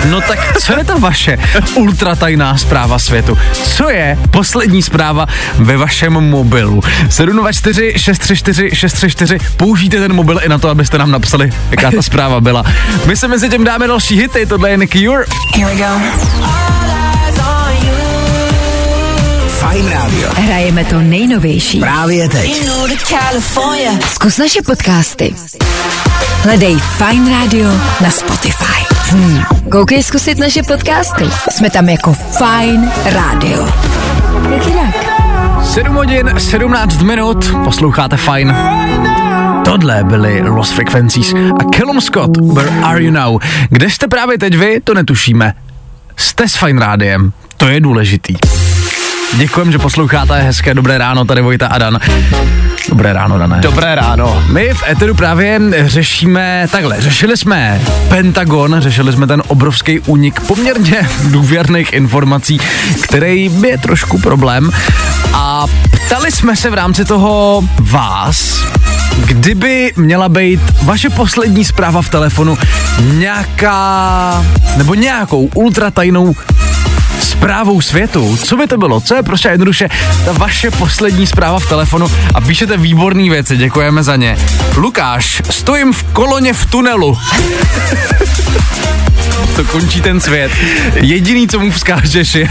No 0.10 0.22
tak 0.22 0.58
co 0.58 0.74
je 0.78 0.84
ta 0.84 0.96
vaše 0.98 1.38
ultratajná 1.76 2.58
zpráva 2.58 3.00
světu? 3.00 3.38
Co 3.64 3.90
je 3.90 4.18
poslední 4.32 4.82
zpráva 4.82 5.26
ve 5.56 5.78
vašem 5.78 6.14
mobilu? 6.14 6.82
724 7.10 7.94
634 7.98 8.70
634 8.76 9.38
Použijte 9.58 10.00
ten 10.00 10.14
mobil 10.14 10.40
i 10.44 10.50
na 10.50 10.58
to, 10.58 10.70
abyste 10.70 10.98
nám 10.98 11.12
napsali, 11.12 11.50
jaká 11.72 11.92
ta 11.92 12.02
zpráva 12.02 12.42
byla. 12.42 12.66
My 13.06 13.18
se 13.18 13.28
mezi 13.28 13.50
tím 13.50 13.64
dáme 13.64 13.88
další 13.88 14.16
hity, 14.16 14.46
tohle 14.46 14.70
je 14.70 14.78
Nicky 14.78 15.04
Jur. 15.04 15.26
Here 15.56 15.76
we 15.76 15.76
go. 15.76 16.91
Fajn 19.62 19.90
rádio. 19.90 20.30
Hrajeme 20.36 20.86
to 20.86 21.00
nejnovější. 21.02 21.80
Právě 21.80 22.30
teď. 22.30 22.68
Zkus 24.08 24.38
naše 24.38 24.62
podcasty. 24.62 25.34
Hledej 26.44 26.78
Fine 26.78 27.32
Radio 27.32 27.70
na 28.04 28.10
Spotify. 28.10 28.96
Hmm. 29.10 29.44
Koukej 29.72 30.04
zkusit 30.04 30.38
naše 30.38 30.64
podcasty. 30.64 31.24
Jsme 31.52 31.70
tam 31.70 31.90
jako 31.90 32.14
Fine 32.14 32.92
Radio. 33.06 33.68
Jak 34.54 34.68
jinak? 34.68 34.96
7 35.64 35.96
hodin, 35.96 36.32
17 36.38 37.02
minut, 37.02 37.56
posloucháte 37.64 38.18
fajn. 38.18 38.56
Tohle 39.66 40.04
byly 40.04 40.42
Lost 40.42 40.74
Frequencies 40.74 41.34
a 41.34 41.78
Callum 41.78 42.02
Scott, 42.02 42.38
Where 42.38 42.70
Are 42.84 43.04
You 43.04 43.12
Now? 43.12 43.40
Kde 43.70 43.90
jste 43.90 44.08
právě 44.08 44.38
teď 44.38 44.56
vy, 44.56 44.82
to 44.84 44.94
netušíme. 44.94 45.54
Jste 46.18 46.48
s 46.48 46.56
Fine 46.56 46.86
Rádiem, 46.86 47.34
to 47.58 47.68
je 47.68 47.80
důležitý. 47.80 48.36
Děkujem, 49.38 49.72
že 49.72 49.80
posloucháte, 49.80 50.42
hezké 50.42 50.74
dobré 50.74 50.98
ráno, 50.98 51.26
tady 51.26 51.42
Vojta 51.42 51.68
a 51.68 51.78
Dan. 51.78 52.00
Dobré 52.90 53.14
ráno, 53.14 53.38
Dané. 53.38 53.60
Dobré 53.62 53.96
ráno. 53.96 54.44
My 54.48 54.74
v 54.74 54.84
Eteru 54.90 55.16
právě 55.16 55.60
řešíme, 55.86 56.68
takhle, 56.72 57.02
řešili 57.02 57.38
jsme 57.38 57.82
Pentagon, 58.10 58.76
řešili 58.80 59.14
jsme 59.14 59.28
ten 59.28 59.44
obrovský 59.48 60.00
únik 60.00 60.40
poměrně 60.40 61.10
důvěrných 61.24 61.94
informací, 61.94 62.60
který 63.02 63.52
je 63.68 63.78
trošku 63.78 64.20
problém 64.20 64.72
a 65.34 65.66
ptali 65.92 66.32
jsme 66.32 66.56
se 66.56 66.70
v 66.70 66.74
rámci 66.74 67.06
toho 67.06 67.64
vás, 67.80 68.66
kdyby 69.26 69.94
měla 69.96 70.30
být 70.30 70.62
vaše 70.84 71.10
poslední 71.10 71.66
zpráva 71.66 72.02
v 72.02 72.10
telefonu 72.10 72.58
nějaká, 73.02 74.46
nebo 74.78 74.94
nějakou 74.94 75.50
ultratajnou 75.54 76.34
zprávou 77.22 77.82
světu. 77.82 78.38
Co 78.44 78.58
by 78.58 78.68
to 78.68 78.78
bylo? 78.78 79.02
Co 79.02 79.16
je 79.16 79.24
prostě 79.24 79.50
jednoduše 79.50 79.90
ta 80.26 80.32
vaše 80.32 80.72
poslední 80.72 81.28
zpráva 81.28 81.60
v 81.60 81.70
telefonu 81.70 82.08
a 82.36 82.42
píšete 82.42 82.78
výborné 82.78 83.30
věci, 83.30 83.58
děkujeme 83.58 84.04
za 84.04 84.16
ně. 84.16 84.38
Lukáš, 84.76 85.42
stojím 85.50 85.94
v 85.94 86.04
koloně 86.04 86.54
v 86.54 86.66
tunelu. 86.66 87.18
to 89.56 89.64
končí 89.64 90.02
ten 90.02 90.20
svět. 90.20 90.52
Jediný, 90.96 91.48
co 91.48 91.60
mu 91.60 91.72
vzkážeš 91.72 92.36
je 92.36 92.50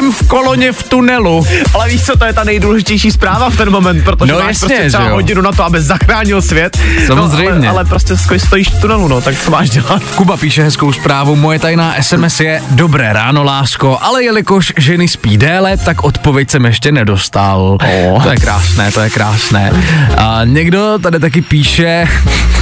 stojím 0.00 0.12
v 0.12 0.28
koloně 0.28 0.72
v 0.72 0.82
tunelu. 0.82 1.46
Ale 1.74 1.88
víš 1.88 2.04
co, 2.04 2.16
to 2.16 2.24
je 2.24 2.32
ta 2.32 2.44
nejdůležitější 2.44 3.10
zpráva 3.10 3.50
v 3.50 3.56
ten 3.56 3.70
moment, 3.70 4.04
protože 4.04 4.32
No 4.32 4.38
máš 4.38 4.46
jasně, 4.48 4.68
prostě 4.68 4.88
třeba 4.88 5.08
hodinu 5.08 5.42
na 5.42 5.52
to, 5.52 5.64
aby 5.64 5.82
zachránil 5.82 6.42
svět. 6.42 6.78
Samozřejmě. 7.06 7.50
No, 7.50 7.56
ale, 7.56 7.68
ale 7.68 7.84
prostě 7.84 8.14
sto- 8.16 8.38
stojíš 8.38 8.68
v 8.68 8.80
tunelu, 8.80 9.08
no, 9.08 9.20
tak 9.20 9.34
co 9.44 9.50
máš 9.50 9.70
dělat? 9.70 10.02
Kuba 10.14 10.36
píše 10.36 10.62
hezkou 10.62 10.92
zprávu, 10.92 11.36
moje 11.36 11.58
tajná 11.58 11.94
SMS 12.02 12.40
je 12.40 12.62
Dobré 12.70 13.12
ráno, 13.12 13.44
lásko, 13.44 13.98
ale 14.00 14.22
jelikož 14.24 14.72
ženy 14.76 15.08
spí 15.08 15.36
déle, 15.36 15.76
tak 15.76 16.04
odpověď 16.04 16.50
jsem 16.50 16.64
ještě 16.64 16.92
nedostal. 16.92 17.78
Oh. 18.12 18.22
To 18.22 18.30
je 18.30 18.36
krásné, 18.36 18.92
to 18.92 19.00
je 19.00 19.10
krásné. 19.10 19.72
A 20.16 20.40
někdo 20.44 20.98
tady 21.02 21.18
taky 21.18 21.42
píše, 21.42 22.08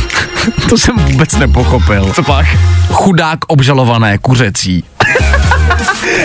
to 0.68 0.78
jsem 0.78 0.96
vůbec 0.96 1.36
nepochopil. 1.36 2.12
Co 2.14 2.22
pak? 2.22 2.46
Chudák 2.92 3.38
obžalované 3.46 4.18
kuřecí. 4.18 4.84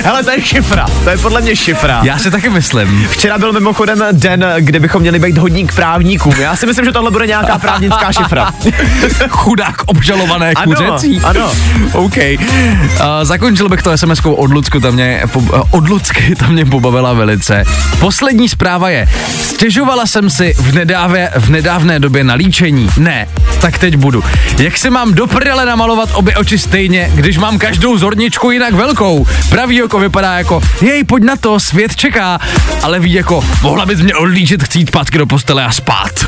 Hele, 0.03 0.23
to 0.23 0.31
je 0.31 0.41
šifra, 0.41 0.85
to 1.03 1.09
je 1.09 1.17
podle 1.17 1.41
mě 1.41 1.55
šifra. 1.55 1.99
Já 2.03 2.17
si 2.17 2.31
taky 2.31 2.49
myslím. 2.49 3.07
Včera 3.11 3.37
byl 3.37 3.53
mimochodem 3.53 4.03
den, 4.11 4.45
kde 4.59 4.79
bychom 4.79 5.01
měli 5.01 5.19
být 5.19 5.37
hodní 5.37 5.67
k 5.67 5.75
právníkům. 5.75 6.33
Já 6.39 6.55
si 6.55 6.65
myslím, 6.65 6.85
že 6.85 6.91
tohle 6.91 7.11
bude 7.11 7.27
nějaká 7.27 7.57
právnická 7.57 8.11
šifra. 8.11 8.51
Chudák 9.29 9.75
obžalované 9.85 10.51
Ano, 10.55 10.65
kuřecí. 10.75 11.21
ano. 11.23 11.51
OK. 11.93 12.17
Uh, 12.17 13.05
zakončil 13.23 13.69
bych 13.69 13.81
to 13.83 13.91
SMS-kou 13.91 14.33
od 14.33 14.51
Lucku, 14.53 14.79
tam 14.79 14.93
mě, 14.93 15.21
po, 15.31 15.39
uh, 15.39 15.61
od 15.71 15.89
Lucky, 15.89 16.35
tam 16.35 16.51
mě 16.51 16.65
pobavila 16.65 17.13
velice. 17.13 17.63
Poslední 17.99 18.49
zpráva 18.49 18.89
je, 18.89 19.07
stěžovala 19.41 20.05
jsem 20.05 20.29
si 20.29 20.53
v, 20.57 20.73
nedávě, 20.73 21.29
v 21.35 21.49
nedávné 21.49 21.99
době 21.99 22.23
na 22.23 22.33
líčení. 22.33 22.89
Ne, 22.97 23.27
tak 23.61 23.77
teď 23.77 23.95
budu. 23.95 24.23
Jak 24.59 24.77
se 24.77 24.89
mám 24.89 25.13
do 25.13 25.27
prdele 25.27 25.65
namalovat 25.65 26.09
obě 26.13 26.35
oči 26.37 26.57
stejně, 26.57 27.11
když 27.15 27.37
mám 27.37 27.57
každou 27.59 27.97
zorničku 27.97 28.51
jinak 28.51 28.73
velkou? 28.73 29.25
Pravý 29.49 29.72
oko 29.81 29.99
vypadá 29.99 30.37
jako, 30.37 30.61
jej, 30.81 31.03
pojď 31.03 31.23
na 31.23 31.35
to, 31.35 31.59
svět 31.59 31.95
čeká, 31.95 32.39
ale 32.83 32.99
ví 32.99 33.13
jako, 33.13 33.45
mohla 33.61 33.85
bys 33.85 34.01
mě 34.01 34.15
odlíčit, 34.15 34.63
chcít 34.63 34.87
zpátky 34.87 35.17
do 35.17 35.25
postele 35.25 35.65
a 35.65 35.71
spát. 35.71 36.25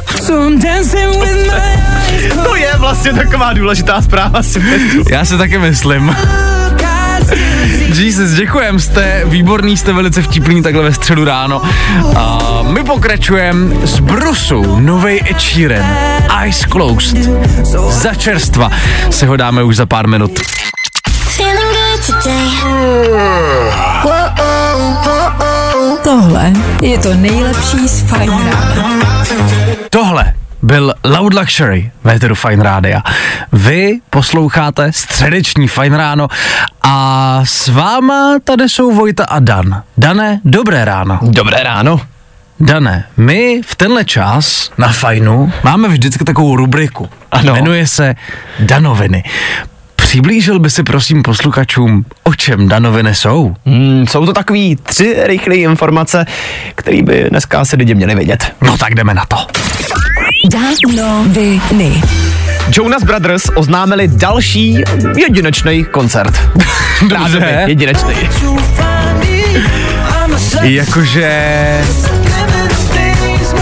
To 2.43 2.55
je 2.55 2.71
vlastně 2.77 3.13
taková 3.13 3.53
důležitá 3.53 4.01
zpráva 4.01 4.43
světu. 4.43 5.03
Já 5.09 5.25
si 5.25 5.37
taky 5.37 5.57
myslím. 5.57 6.15
Jesus, 7.95 8.31
děkujem, 8.31 8.79
jste 8.79 9.21
výborný, 9.25 9.77
jste 9.77 9.93
velice 9.93 10.21
vtipný 10.21 10.63
takhle 10.63 10.83
ve 10.83 10.93
středu 10.93 11.25
ráno. 11.25 11.61
A 12.15 12.39
my 12.61 12.83
pokračujeme 12.83 13.87
z 13.87 13.99
Brusu, 13.99 14.79
novej 14.79 15.21
Ed 15.31 15.39
Sheeran, 15.39 15.85
Eyes 16.41 16.65
Closed. 16.71 17.17
Za 17.89 18.13
čerstva 18.13 18.71
si 19.09 19.25
ho 19.25 19.37
dáme 19.37 19.63
už 19.63 19.75
za 19.75 19.85
pár 19.85 20.07
minut. 20.07 20.31
Tohle 26.03 26.53
je 26.81 26.97
to 26.97 27.13
nejlepší 27.13 27.87
z 27.87 28.01
Fine 28.01 28.25
Rána. 28.25 29.25
Tohle 29.89 30.33
byl 30.61 30.93
Loud 31.03 31.33
Luxury 31.33 31.91
Véteru 32.03 32.35
Fine 32.35 32.63
Rádia. 32.63 33.01
Vy 33.51 33.99
posloucháte 34.09 34.91
středeční 34.91 35.67
Fine 35.67 35.97
Ráno 35.97 36.27
a 36.81 37.39
s 37.43 37.67
váma 37.67 38.35
tady 38.43 38.69
jsou 38.69 38.91
Vojta 38.91 39.25
a 39.25 39.39
Dan. 39.39 39.83
Dané, 39.97 40.39
dobré 40.45 40.85
ráno. 40.85 41.19
Dobré 41.21 41.63
ráno. 41.63 42.01
Dané, 42.59 43.05
my 43.17 43.61
v 43.65 43.75
tenhle 43.75 44.05
čas 44.05 44.71
na 44.77 44.87
Fajnu 44.87 45.53
máme 45.63 45.87
vždycky 45.87 46.23
takovou 46.23 46.55
rubriku. 46.55 47.09
Ano. 47.31 47.53
Jmenuje 47.53 47.87
se 47.87 48.15
Danoviny. 48.59 49.23
Přiblížil 50.05 50.59
by 50.59 50.69
si 50.69 50.83
prosím 50.83 51.23
posluchačům, 51.23 52.05
o 52.23 52.33
čem 52.33 52.67
Danoviny 52.67 53.15
jsou? 53.15 53.55
Hmm, 53.65 54.07
jsou 54.07 54.25
to 54.25 54.33
takový 54.33 54.75
tři 54.75 55.15
rychlé 55.23 55.55
informace, 55.55 56.25
které 56.75 57.01
by 57.01 57.25
dneska 57.29 57.59
asi 57.59 57.75
lidi 57.75 57.95
měli 57.95 58.15
vědět. 58.15 58.53
No 58.61 58.77
tak 58.77 58.95
jdeme 58.95 59.13
na 59.13 59.25
to. 59.25 59.37
Danoviny. 60.49 62.01
Jonas 62.71 63.03
Brothers 63.03 63.43
oznámili 63.55 64.07
další 64.07 64.83
jedinečný 65.17 65.83
koncert. 65.83 66.41
Dobře. 67.07 67.63
Jedinečný. 67.67 68.15
Jakože... 70.61 71.81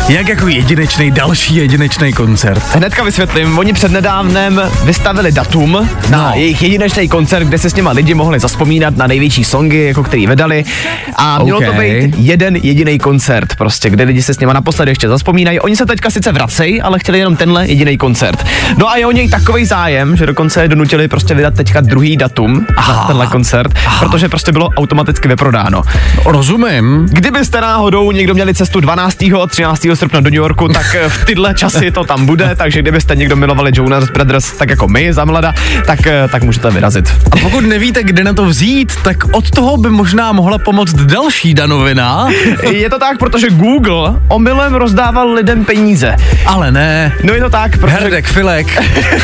Jak 0.10 0.28
jako 0.28 0.48
jedinečný, 0.48 1.12
další 1.12 1.56
jedinečný 1.56 2.14
koncert. 2.14 2.64
Hnedka 2.76 3.04
vysvětlím, 3.04 3.58
oni 3.60 3.74
přednedávnem 3.74 4.62
vystavili 4.84 5.32
datum 5.32 5.90
na 6.10 6.30
No. 6.30 6.32
jejich 6.36 6.62
jedinečný 6.62 7.08
koncert, 7.10 7.44
kde 7.48 7.58
se 7.58 7.70
s 7.70 7.76
něma 7.76 7.92
lidi 7.92 8.14
mohli 8.14 8.40
zaspomínat 8.40 8.98
na 8.98 9.08
největší 9.08 9.44
songy, 9.44 9.84
jako 9.88 10.04
který 10.04 10.28
vydali. 10.28 10.64
A 11.16 11.44
mělo 11.44 11.62
to 11.62 11.72
OK. 11.72 11.78
být 11.78 12.16
jeden 12.18 12.56
jediný 12.56 13.00
koncert, 13.00 13.56
prostě, 13.56 13.90
kde 13.90 14.04
lidi 14.04 14.22
se 14.22 14.34
s 14.34 14.40
něma 14.40 14.54
naposledy 14.54 14.92
ještě 14.92 15.08
zaspomínají. 15.08 15.60
Oni 15.60 15.76
se 15.76 15.86
teďka 15.86 16.10
sice 16.10 16.32
vracejí, 16.32 16.82
ale 16.82 17.00
chtěli 17.00 17.20
jenom 17.20 17.36
tenhle 17.36 17.68
jediný 17.68 17.98
koncert. 17.98 18.46
No 18.78 18.90
a 18.90 18.98
je 18.98 19.06
o 19.06 19.12
něj 19.12 19.30
takový 19.30 19.66
zájem, 19.66 20.18
že 20.18 20.26
dokonce 20.26 20.62
je 20.62 20.68
donutili 20.68 21.08
prostě 21.08 21.34
vydat 21.34 21.54
teďka 21.54 21.82
druhý 21.82 22.18
datum 22.18 22.66
Aha. 22.78 22.94
na 22.94 23.08
tenhle 23.08 23.28
koncert, 23.28 23.74
protože 24.00 24.30
prostě 24.30 24.52
bylo 24.52 24.70
automaticky 24.78 25.28
vyprodáno. 25.28 25.82
Rozumím. 26.26 27.08
Kdybyste 27.12 27.62
náhodou 27.62 28.12
někdo 28.12 28.34
měli 28.34 28.54
cestu 28.54 28.80
12. 28.80 29.22
a 29.24 29.48
13. 29.48 29.86
srpna 29.96 30.20
do 30.20 30.30
New 30.30 30.34
Yorku, 30.38 30.68
tak 30.68 30.96
eh, 30.96 31.10
v 31.10 31.26
tyhle 31.26 31.54
časy 31.54 31.92
to 31.92 32.04
tam 32.04 32.26
bude, 32.26 32.56
takže 32.56 32.80
kdybyste 32.82 33.16
někdo 33.16 33.36
milovali 33.36 33.72
Jonas 33.76 34.10
Brothers 34.10 34.52
tak 34.52 34.70
jako 34.70 34.88
my 34.88 35.14
za 35.14 35.26
mlada, 35.26 35.54
tak, 35.86 36.08
eh, 36.08 36.28
tak 36.32 36.44
můžete 36.44 36.70
vyrazit. 36.72 37.14
A 37.32 37.36
pokud 37.38 37.62
nevíte, 37.66 38.04
kde 38.04 38.24
na 38.24 38.34
to 38.34 38.46
vzít, 38.46 38.94
tak 39.04 39.18
od 39.32 39.52
toho 39.52 39.78
by 39.78 39.90
možná 39.90 40.32
mohla 40.32 40.58
pomoct 40.58 40.94
další 40.94 41.54
danovina. 41.54 42.28
Je 42.72 42.90
to 42.90 43.00
tak, 43.00 43.18
protože 43.20 43.50
Google 43.50 44.16
omylem 44.28 44.74
rozdával 44.74 45.34
lidem 45.34 45.66
peníze. 45.66 46.16
Ale 46.46 46.72
ne. 46.72 47.12
No 47.24 47.34
je 47.34 47.42
to 47.42 47.50
tak, 47.50 47.78
protože... 47.78 47.94
Herdek 47.98 48.26
Filek. 48.28 48.68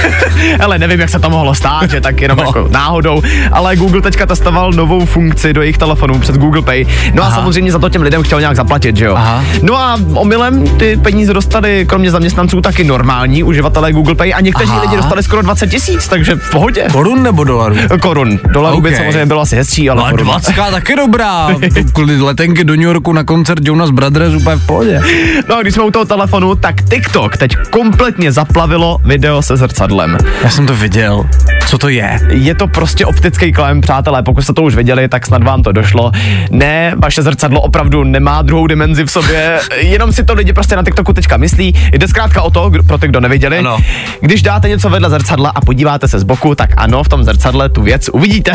Ale 0.59 0.79
nevím, 0.79 0.99
jak 0.99 1.09
se 1.09 1.19
to 1.19 1.29
mohlo 1.29 1.55
stát, 1.55 1.89
že 1.91 2.01
tak 2.01 2.21
jenom 2.21 2.37
No. 2.37 2.43
jako 2.43 2.67
náhodou, 2.71 3.21
ale 3.51 3.75
Google 3.75 4.01
teďka 4.01 4.25
testoval 4.25 4.71
novou 4.73 5.05
funkci 5.05 5.53
do 5.53 5.61
jejich 5.61 5.77
telefonů 5.77 6.19
přes 6.19 6.37
Google 6.37 6.61
Pay. 6.61 6.85
No 7.13 7.23
a 7.23 7.25
Aha. 7.25 7.35
samozřejmě 7.35 7.71
za 7.71 7.79
to 7.79 7.89
těm 7.89 8.01
lidem 8.01 8.23
chtěl 8.23 8.39
nějak 8.39 8.55
zaplatit, 8.55 8.97
že 8.97 9.05
jo. 9.05 9.15
Aha. 9.15 9.43
No 9.61 9.77
a 9.77 9.99
omylem 10.13 10.58
ty 10.67 10.97
peníze 10.97 11.33
dostali 11.33 11.85
kromě 11.89 12.11
zaměstnanců 12.11 12.61
taky 12.61 12.83
normální 12.83 13.43
uživatelé 13.43 13.91
Google 13.93 14.15
Pay 14.15 14.33
a 14.33 14.41
někteří 14.41 14.71
Aha. 14.71 14.81
lidi 14.81 14.95
dostali 14.97 15.23
skoro 15.23 15.41
20 15.41 15.67
tisíc, 15.67 16.07
takže 16.07 16.35
v 16.35 16.49
pohodě. 16.51 16.87
Korun 16.91 17.23
nebo 17.23 17.43
dolarů? 17.43 17.75
Korun. 18.01 18.39
Dolarů 18.53 18.81
by 18.81 18.89
Ok. 18.89 18.95
samozřejmě 18.95 19.25
bylo 19.25 19.41
asi 19.41 19.55
hezčí, 19.55 19.89
ale 19.89 20.01
Ale 20.01 20.11
korun. 20.11 20.25
20 20.27 20.55
taky 20.71 20.95
dobrá. 20.95 21.47
Kvůli 21.93 22.21
letenky 22.21 22.63
do 22.63 22.73
New 22.73 22.83
Yorku 22.83 23.13
na 23.13 23.23
koncert 23.23 23.59
Jonas 23.67 23.89
Brothers 23.89 24.33
úplně 24.33 24.55
v 24.55 24.65
pohodě. 24.65 25.01
No 25.49 25.57
a 25.57 25.61
když 25.61 25.73
jsme 25.73 25.83
u 25.83 25.91
toho 25.91 26.05
telefonu, 26.05 26.55
tak 26.55 26.81
TikTok 26.89 27.37
teď 27.37 27.55
kompletně 27.69 28.31
zaplavilo 28.31 28.97
video 29.05 29.41
se 29.41 29.57
zrcadlem. 29.57 30.17
Já 30.43 30.49
jsem 30.49 30.65
to 30.67 30.75
viděl. 30.75 31.25
Co 31.67 31.77
to 31.77 31.89
je? 31.89 32.19
Je 32.29 32.55
to 32.55 32.67
prostě 32.67 33.05
optický 33.05 33.51
klem, 33.53 33.81
přátelé, 33.81 34.23
pokud 34.23 34.41
jste 34.41 34.53
to 34.53 34.61
už 34.61 34.75
viděli, 34.75 35.07
tak 35.07 35.25
snad 35.25 35.43
vám 35.43 35.63
to 35.63 35.71
došlo. 35.71 36.11
Ne, 36.51 36.93
vaše 36.97 37.21
zrcadlo 37.21 37.61
opravdu 37.61 38.03
nemá 38.03 38.41
druhou 38.41 38.67
dimenzi 38.67 39.03
v 39.03 39.11
sobě, 39.11 39.59
jenom 39.77 40.11
si 40.11 40.23
to 40.23 40.33
lidi 40.33 40.48
prostě 40.53 40.75
na 40.75 40.83
TikToku 40.83 41.13
teďka 41.13 41.37
myslí. 41.37 41.73
Jde 41.93 42.07
zkrátka 42.07 42.41
o 42.41 42.49
to, 42.49 42.69
kdo- 42.69 42.83
pro 42.83 42.97
ty, 42.97 43.07
kdo 43.07 43.19
neviděli, 43.19 43.57
Ano. 43.57 43.77
když 44.21 44.41
dáte 44.41 44.69
něco 44.69 44.89
vedle 44.89 45.09
zrcadla 45.09 45.49
a 45.55 45.61
podíváte 45.61 46.07
se 46.07 46.19
z 46.19 46.23
boku, 46.23 46.55
tak 46.55 46.69
ano, 46.77 47.03
v 47.03 47.09
tom 47.09 47.23
zrcadle 47.23 47.69
tu 47.69 47.81
věc 47.81 48.09
uvidíte. 48.09 48.51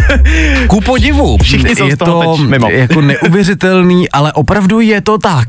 Ku 0.66 0.80
podivu. 0.80 1.38
Všichni 1.42 1.76
jsou 1.76 1.86
je 1.88 1.94
z 1.96 1.98
toho 1.98 2.22
to 2.24 2.36
teď 2.36 2.46
mimo. 2.48 2.70
jako 2.70 3.00
neuvěřitelný, 3.00 4.10
ale 4.10 4.32
opravdu 4.32 4.80
je 4.80 5.00
to 5.00 5.18
tak. 5.18 5.48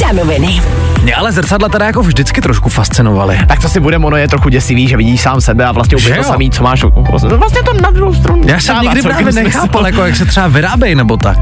Danoviny. 0.00 0.60
Mě 1.02 1.14
ale 1.14 1.32
zrcadla 1.32 1.68
teda 1.68 1.86
jako 1.86 2.02
vždycky 2.02 2.40
trošku 2.40 2.68
fascinovaly. 2.68 3.38
tak 3.48 3.60
co 3.60 3.68
si 3.68 3.80
budem, 3.80 4.04
ono 4.04 4.16
je 4.16 4.28
trochu 4.28 4.48
děsivý, 4.48 4.88
že 4.88 4.96
vidíš 4.96 5.20
sám 5.20 5.40
sebe 5.40 5.64
a 5.64 5.72
vlastně 5.72 5.96
úplně 5.96 6.16
to 6.16 6.22
samý, 6.22 6.50
co 6.50 6.62
máš. 6.62 6.84
Vlastně 7.38 7.62
to 7.62 7.72
na 7.82 7.90
druhou 7.90 8.14
stranu. 8.14 8.42
Já 8.46 8.60
jsem 8.60 8.80
nikdy 8.80 9.02
právě 9.02 9.32
nechápal, 9.32 9.86
jako 9.86 10.04
jak 10.04 10.16
se 10.16 10.24
třeba 10.24 10.46
vyrábějí 10.46 10.94
nebo 10.94 11.16
tak. 11.16 11.38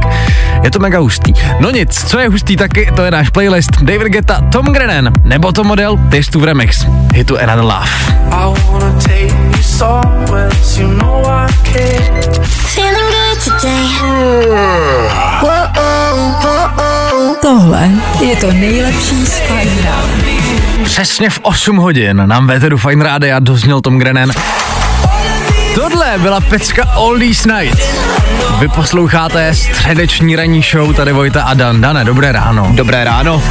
Je 0.63 0.71
to 0.71 0.79
mega 0.79 0.99
hustý. 0.99 1.33
No 1.61 1.71
nic, 1.71 2.05
co 2.05 2.19
je 2.19 2.29
hustý 2.29 2.57
taky, 2.57 2.93
to 2.97 3.03
je 3.05 3.11
náš 3.11 3.29
playlist 3.29 3.83
David 3.83 4.09
Guetta, 4.09 4.41
Tom 4.41 4.67
Grennan, 4.67 5.13
nebo 5.25 5.53
to 5.53 5.65
model 5.65 5.97
Taste 5.97 6.39
of 6.39 6.45
Remix, 6.45 6.87
hitu 7.15 7.39
Another 7.39 7.65
Love. 7.65 7.91
I 8.31 8.63
wanna 8.71 8.93
take 9.03 9.35
you 9.57 9.63
somewhere 9.63 10.51
you 10.77 10.89
know 10.89 11.27
I 11.27 11.53
care. 11.73 12.23
Feeling 12.45 13.11
good 13.11 13.45
today. 13.45 13.85
Tohle 17.45 17.91
je 18.21 18.37
to 18.37 18.53
nejlepší 18.53 19.27
z 19.27 19.41
rána. 19.41 20.05
Přesně 20.85 21.31
v 21.31 21.39
8 21.43 21.77
hodin 21.77 22.23
nám 22.27 22.47
ve 22.47 22.61
Tedu 22.61 22.79
Fine 22.79 23.05
Rádia 23.05 23.39
dozněl 23.39 23.81
Tom 23.81 23.99
Grennan. 23.99 24.31
Tohle 25.75 26.19
byla 26.19 26.41
pecka 26.41 26.85
All 26.85 27.19
These 27.19 27.53
Night. 27.53 27.79
Vy 28.59 28.69
posloucháte 28.69 29.55
středeční 29.55 30.37
ranní 30.37 30.63
show, 30.63 30.95
tady 30.95 31.13
Vojta 31.13 31.43
a 31.43 31.55
Dan. 31.55 31.81
Dane, 31.81 32.05
dobré 32.05 32.33
ráno. 32.33 32.73
Dobré 32.73 33.05
ráno. 33.05 33.43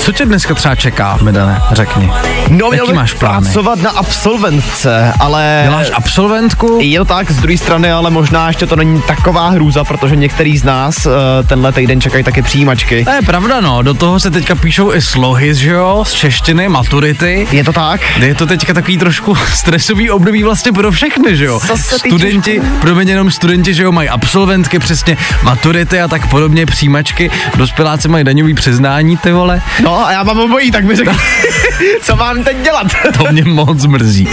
Co 0.00 0.12
tě 0.12 0.26
dneska 0.26 0.54
třeba 0.54 0.74
čeká, 0.74 1.18
mi 1.22 1.32
Dane, 1.32 1.62
řekni. 1.72 2.10
No, 2.52 2.70
měl 2.70 2.84
Jaký 2.84 2.92
máš 2.92 3.14
plány? 3.14 3.44
pracovat 3.44 3.82
na 3.82 3.90
absolventce, 3.90 5.12
ale... 5.20 5.62
Děláš 5.64 5.90
absolventku? 5.94 6.78
Je 6.82 6.98
to 6.98 7.04
tak, 7.04 7.30
z 7.30 7.40
druhé 7.40 7.58
strany, 7.58 7.92
ale 7.92 8.10
možná 8.10 8.48
ještě 8.48 8.66
to 8.66 8.76
není 8.76 9.02
taková 9.02 9.48
hrůza, 9.48 9.84
protože 9.84 10.16
některý 10.16 10.58
z 10.58 10.64
nás 10.64 11.06
uh, 11.06 11.12
tenhle 11.46 11.72
týden 11.72 12.00
čekají 12.00 12.24
taky 12.24 12.42
přijímačky. 12.42 13.04
To 13.04 13.10
je 13.10 13.22
pravda, 13.22 13.60
no. 13.60 13.82
Do 13.82 13.94
toho 13.94 14.20
se 14.20 14.30
teďka 14.30 14.54
píšou 14.54 14.92
i 14.92 15.02
slohy, 15.02 15.54
že 15.54 15.70
jo, 15.70 16.04
z 16.06 16.12
češtiny, 16.12 16.68
maturity. 16.68 17.46
Je 17.52 17.64
to 17.64 17.72
tak? 17.72 18.00
Je 18.20 18.34
to 18.34 18.46
teďka 18.46 18.74
takový 18.74 18.98
trošku 18.98 19.34
stresový 19.54 20.10
období 20.10 20.42
vlastně 20.42 20.72
pro 20.72 20.90
všechny, 20.90 21.36
že 21.36 21.44
jo? 21.44 21.60
Co 21.66 21.76
se 21.76 21.98
studenti, 21.98 22.62
pro 22.80 22.94
mě 22.94 23.12
jenom 23.12 23.30
studenti, 23.30 23.74
že 23.74 23.82
jo, 23.82 23.92
mají 23.92 24.08
absolventky, 24.08 24.78
přesně 24.78 25.16
maturity 25.42 26.00
a 26.00 26.08
tak 26.08 26.26
podobně, 26.26 26.66
přijímačky, 26.66 27.30
dospěláci 27.56 28.08
mají 28.08 28.24
daňový 28.24 28.54
přiznání, 28.54 29.16
ty 29.16 29.32
vole. 29.32 29.62
No 29.82 30.06
a 30.06 30.12
já 30.12 30.22
mám 30.22 30.38
obojí, 30.38 30.70
tak 30.70 30.84
mi 30.84 30.96
řekni, 30.96 31.12
co 32.02 32.16
mám 32.16 32.44
teď 32.44 32.56
dělat? 32.62 32.86
To 33.18 33.32
mě 33.32 33.44
moc 33.44 33.86
mrzí. 33.86 34.28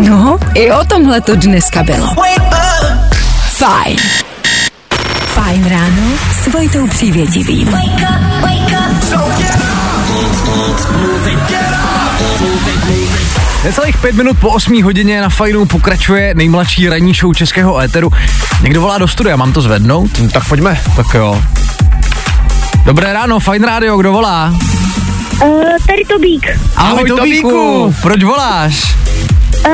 No, 0.00 0.38
i 0.54 0.72
o 0.72 0.84
tomhle 0.84 1.20
to 1.20 1.36
dneska 1.36 1.82
bylo. 1.82 2.14
Fajn. 3.48 3.96
Fajn 5.24 5.68
ráno 5.68 6.02
s 6.42 6.52
Vojtou 6.52 6.86
Přívětivým. 6.88 7.76
Necelých 13.64 13.98
pět 13.98 14.14
minut 14.14 14.38
po 14.38 14.50
8 14.50 14.82
hodině 14.82 15.20
na 15.20 15.28
Fajnu 15.28 15.66
pokračuje 15.66 16.34
nejmladší 16.34 16.88
ranní 16.88 17.14
show 17.14 17.34
českého 17.34 17.78
éteru. 17.80 18.10
Někdo 18.62 18.80
volá 18.80 18.98
do 18.98 19.08
studia, 19.08 19.36
mám 19.36 19.52
to 19.52 19.60
zvednout? 19.60 20.10
tak 20.32 20.48
pojďme. 20.48 20.80
Tak 20.96 21.06
jo. 21.14 21.42
Dobré 22.84 23.12
ráno, 23.12 23.40
Fajn 23.40 23.62
Radio, 23.64 23.96
kdo 23.96 24.12
volá? 24.12 24.54
Uh, 25.44 25.62
tady 25.86 26.04
Tobík. 26.08 26.46
Ahoj, 26.76 27.08
Tobíku. 27.08 27.94
Proč 28.02 28.22
voláš? 28.24 28.96
Uh, 29.66 29.72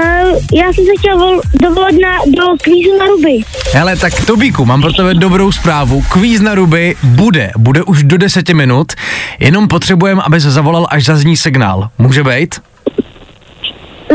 já 0.55 0.67
jsem 0.73 0.85
se 0.85 0.91
chtěl 0.99 1.19
vol- 1.19 1.41
dovolat 1.63 1.93
na, 2.03 2.11
do 2.37 2.43
kvízu 2.63 2.99
na 2.99 3.07
ruby. 3.07 3.39
Hele, 3.73 3.97
tak 3.97 4.25
Tobíku, 4.27 4.65
mám 4.65 4.81
pro 4.83 4.93
tebe 4.93 5.15
dobrou 5.15 5.53
zprávu. 5.53 6.03
Kvíz 6.09 6.41
na 6.41 6.55
ruby 6.55 6.97
bude, 7.03 7.51
bude 7.59 7.83
už 7.83 8.03
do 8.03 8.19
deseti 8.19 8.55
minut, 8.55 8.93
jenom 9.41 9.69
potřebujeme, 9.69 10.23
abys 10.23 10.43
zavolal, 10.43 10.87
až 10.91 11.05
zazní 11.05 11.37
signál. 11.37 11.89
Může 11.99 12.25
být? 12.25 12.55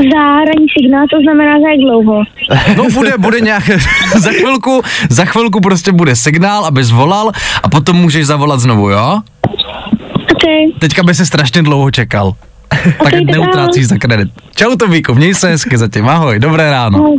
Za 0.01 0.23
ranní 0.37 0.67
signál, 0.77 1.05
to 1.11 1.17
znamená 1.23 1.59
za 1.59 1.67
jak 1.69 1.79
dlouho. 1.79 2.23
No 2.77 2.83
bude, 2.93 3.13
bude 3.17 3.39
nějak, 3.39 3.63
za 4.17 4.31
chvilku, 4.31 4.81
za 5.09 5.25
chvilku 5.25 5.61
prostě 5.61 5.91
bude 5.91 6.15
signál, 6.15 6.65
abys 6.65 6.91
volal 6.91 7.31
a 7.63 7.69
potom 7.69 7.95
můžeš 7.95 8.25
zavolat 8.25 8.59
znovu, 8.59 8.89
jo? 8.89 9.21
OK. 10.31 10.73
Teďka 10.79 11.03
by 11.03 11.15
se 11.15 11.25
strašně 11.25 11.63
dlouho 11.63 11.91
čekal. 11.91 12.33
tak 12.69 12.93
tak 13.03 13.13
neutrácíš 13.13 13.87
za 13.87 13.97
kredit. 13.97 14.29
Čau 14.55 14.75
Tobíku, 14.75 15.13
měj 15.13 15.33
se 15.33 15.47
hezky 15.47 15.77
zatím, 15.77 16.09
ahoj, 16.09 16.39
dobré 16.39 16.71
ráno. 16.71 17.15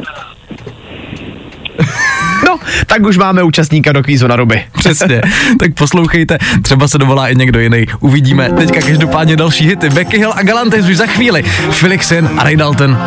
No, 2.48 2.58
tak 2.86 3.02
už 3.02 3.18
máme 3.18 3.42
účastníka 3.42 3.92
do 3.92 4.02
kvízu 4.02 4.26
na 4.26 4.36
ruby. 4.36 4.64
Přesně, 4.78 5.22
tak 5.58 5.74
poslouchejte, 5.74 6.38
třeba 6.62 6.88
se 6.88 6.98
dovolá 6.98 7.28
i 7.28 7.36
někdo 7.36 7.60
jiný. 7.60 7.86
Uvidíme. 8.00 8.50
Teďka 8.50 8.80
každopádně 8.80 9.36
další 9.36 9.66
hity. 9.66 9.90
Becky 9.90 10.18
Hill 10.18 10.32
a 10.36 10.42
Galantis 10.42 10.88
už 10.88 10.96
za 10.96 11.06
chvíli. 11.06 11.42
Felixin 11.70 12.30
a 12.38 12.44
Ray 12.44 12.56
Dalton 12.56 12.98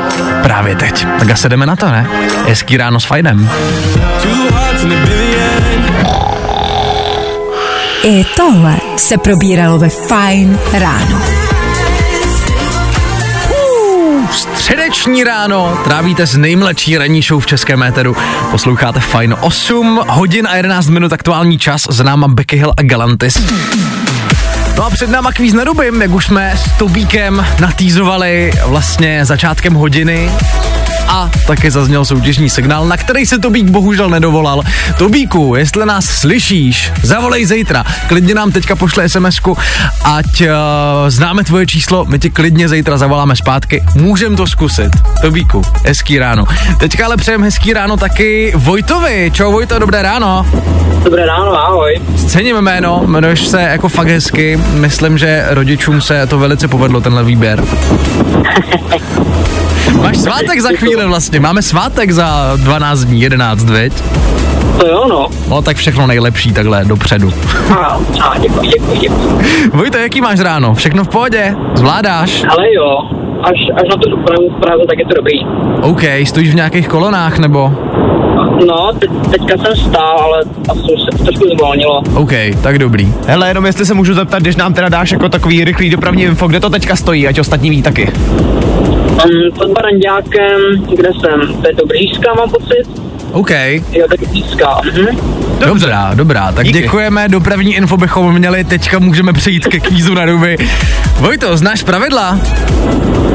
právě 0.44 0.76
teď. 0.76 1.08
Tak 1.20 1.30
asi 1.30 1.50
jdeme 1.50 1.66
na 1.66 1.76
to, 1.76 1.86
ne? 1.86 2.08
Hezký 2.48 2.78
ráno 2.78 3.00
s 3.00 3.06
fajnem. 3.06 3.50
A. 3.50 4.76
I 8.04 8.26
tohle 8.36 8.78
se 8.98 9.18
probíralo 9.18 9.78
ve 9.78 9.90
Fajn 9.90 10.60
ráno. 10.74 11.35
Středeční 14.66 15.24
ráno 15.24 15.80
trávíte 15.84 16.28
s 16.28 16.38
nejmladší 16.38 16.98
ranní 16.98 17.22
show 17.22 17.44
v 17.44 17.46
českém 17.46 17.84
éteru. 17.84 18.16
Posloucháte 18.52 19.00
fajn 19.00 19.36
8 19.42 20.02
hodin 20.08 20.48
a 20.48 20.56
11 20.56 20.88
minut 20.88 21.14
aktuální 21.14 21.60
čas. 21.60 21.88
Za 21.90 22.04
náma 22.04 22.28
Becky 22.28 22.58
Hill 22.58 22.74
a 22.78 22.82
Galantis. 22.82 23.54
No 24.78 24.86
a 24.86 24.90
před 24.90 25.10
náma 25.10 25.32
kvíz 25.32 25.54
na 25.54 25.64
ruby, 25.64 25.92
jak 26.02 26.12
už 26.12 26.26
jsme 26.26 26.54
s 26.58 26.78
Tobíkem 26.78 27.46
natýzovali 27.60 28.52
vlastně 28.66 29.26
začátkem 29.26 29.74
hodiny 29.74 30.32
a 31.08 31.30
také 31.48 31.72
zazněl 31.72 32.06
soutěžní 32.06 32.50
signál, 32.50 32.88
na 32.88 32.98
který 32.98 33.26
se 33.26 33.40
Tobík 33.40 33.70
bohužel 33.70 34.10
nedovolal. 34.10 34.62
Tobíku, 34.98 35.56
jestli 35.56 35.86
nás 35.86 36.06
slyšíš, 36.06 36.92
zavolej 37.04 37.46
zítra. 37.46 37.84
Klidně 38.08 38.36
nám 38.36 38.52
teďka 38.52 38.76
pošle 38.76 39.10
sms 39.10 39.40
ať 40.04 40.42
uh, 40.42 40.48
známe 41.08 41.44
tvoje 41.44 41.68
číslo, 41.68 42.06
my 42.06 42.20
ti 42.20 42.30
klidně 42.30 42.70
zítra 42.70 42.98
zavoláme 42.98 43.36
zpátky. 43.36 43.84
Můžem 43.96 44.36
to 44.36 44.48
zkusit. 44.48 44.92
Tobíku, 45.22 45.62
hezký 45.86 46.20
ráno. 46.20 46.44
Teďka 46.80 47.06
ale 47.06 47.18
přejem 47.18 47.44
hezký 47.44 47.74
ráno 47.74 47.98
taky 47.98 48.54
Vojtovi. 48.56 49.32
Čau 49.34 49.52
Vojto, 49.52 49.80
dobré 49.80 50.02
ráno. 50.02 50.46
Dobré 51.04 51.26
ráno, 51.26 51.66
ahoj. 51.66 52.02
Cením 52.28 52.62
jméno, 52.62 53.02
jmenuješ 53.04 53.48
se 53.48 53.62
jako 53.62 53.90
fakt 53.90 54.08
hezky. 54.08 54.60
Myslím, 54.74 55.18
že 55.18 55.46
rodičům 55.50 56.02
se 56.02 56.28
to 56.28 56.40
velice 56.40 56.68
povedlo, 56.68 57.02
tenhle 57.02 57.24
výběr. 57.24 57.64
Máš 59.94 60.18
svátek 60.18 60.62
za 60.62 60.70
chvíli 60.70 61.06
vlastně, 61.06 61.40
máme 61.40 61.62
svátek 61.62 62.12
za 62.12 62.54
12 62.56 63.00
dní, 63.04 63.22
11, 63.22 63.64
veď? 63.64 63.94
To 64.80 64.88
jo, 64.88 65.06
no. 65.10 65.28
No 65.48 65.62
tak 65.62 65.78
všechno 65.78 66.08
nejlepší 66.08 66.54
takhle 66.54 66.86
dopředu. 66.86 67.34
A, 67.80 68.00
a 68.22 68.38
děkuji, 68.38 68.70
děkuji, 68.70 69.00
děkuji. 69.00 69.40
Vojto, 69.74 69.98
jaký 69.98 70.22
máš 70.22 70.40
ráno? 70.40 70.74
Všechno 70.76 71.04
v 71.04 71.08
pohodě? 71.08 71.56
Zvládáš? 71.76 72.44
Ale 72.50 72.74
jo, 72.74 72.98
až, 73.44 73.60
až 73.76 73.90
na 73.90 73.98
tu 73.98 74.10
dopravu 74.10 74.50
v 74.50 74.62
Praze, 74.62 74.84
tak 74.90 75.00
je 75.00 75.06
to 75.06 75.16
dobrý. 75.16 75.40
OK, 75.82 76.02
stojíš 76.24 76.52
v 76.52 76.56
nějakých 76.56 76.88
kolonách 76.88 77.40
nebo? 77.40 77.72
No, 78.68 78.92
te, 79.00 79.08
teďka 79.08 79.58
jsem 79.58 79.76
stál, 79.76 80.18
ale 80.20 80.42
asi 80.70 80.82
už 80.82 81.02
se 81.02 81.18
to 81.18 81.24
trošku 81.24 81.46
zvolnilo. 81.58 82.02
OK, 82.16 82.32
tak 82.64 82.80
dobrý. 82.80 83.14
Hele, 83.28 83.48
jenom 83.48 83.66
jestli 83.66 83.86
se 83.86 83.94
můžu 83.94 84.14
zeptat, 84.14 84.42
když 84.42 84.56
nám 84.56 84.74
teda 84.74 84.90
dáš 84.90 85.12
jako 85.12 85.30
takový 85.30 85.64
rychlý 85.64 85.90
dopravní 85.90 86.24
info, 86.24 86.48
kde 86.48 86.60
to 86.60 86.70
teďka 86.70 86.96
stojí, 86.96 87.28
ať 87.28 87.40
ostatní 87.40 87.70
ví 87.70 87.82
taky. 87.82 88.08
Um, 88.08 89.52
pod 89.58 89.72
Baranďákem, 89.72 90.60
kde 90.96 91.10
jsem, 91.20 91.62
to 91.62 91.68
je 91.68 91.74
do 91.74 91.86
Břížska, 91.86 92.34
mám 92.34 92.50
pocit. 92.50 93.05
OK. 93.36 93.52
Jo, 93.92 94.06
tak. 94.10 94.20
Mhm. 94.94 95.18
Dobrá, 95.68 96.12
dobrá. 96.14 96.52
Tak 96.52 96.66
Díky. 96.66 96.82
děkujeme, 96.82 97.28
dopravní 97.28 97.76
info 97.76 97.98
bychom 97.98 98.34
měli, 98.36 98.64
teďka 98.64 99.00
můžeme 99.00 99.34
přejít 99.34 99.68
ke 99.68 99.80
kvízu 99.80 100.14
na 100.14 100.26
ruby. 100.26 100.58
Vojto, 101.20 101.58
znáš 101.58 101.84
pravidla? 101.84 102.40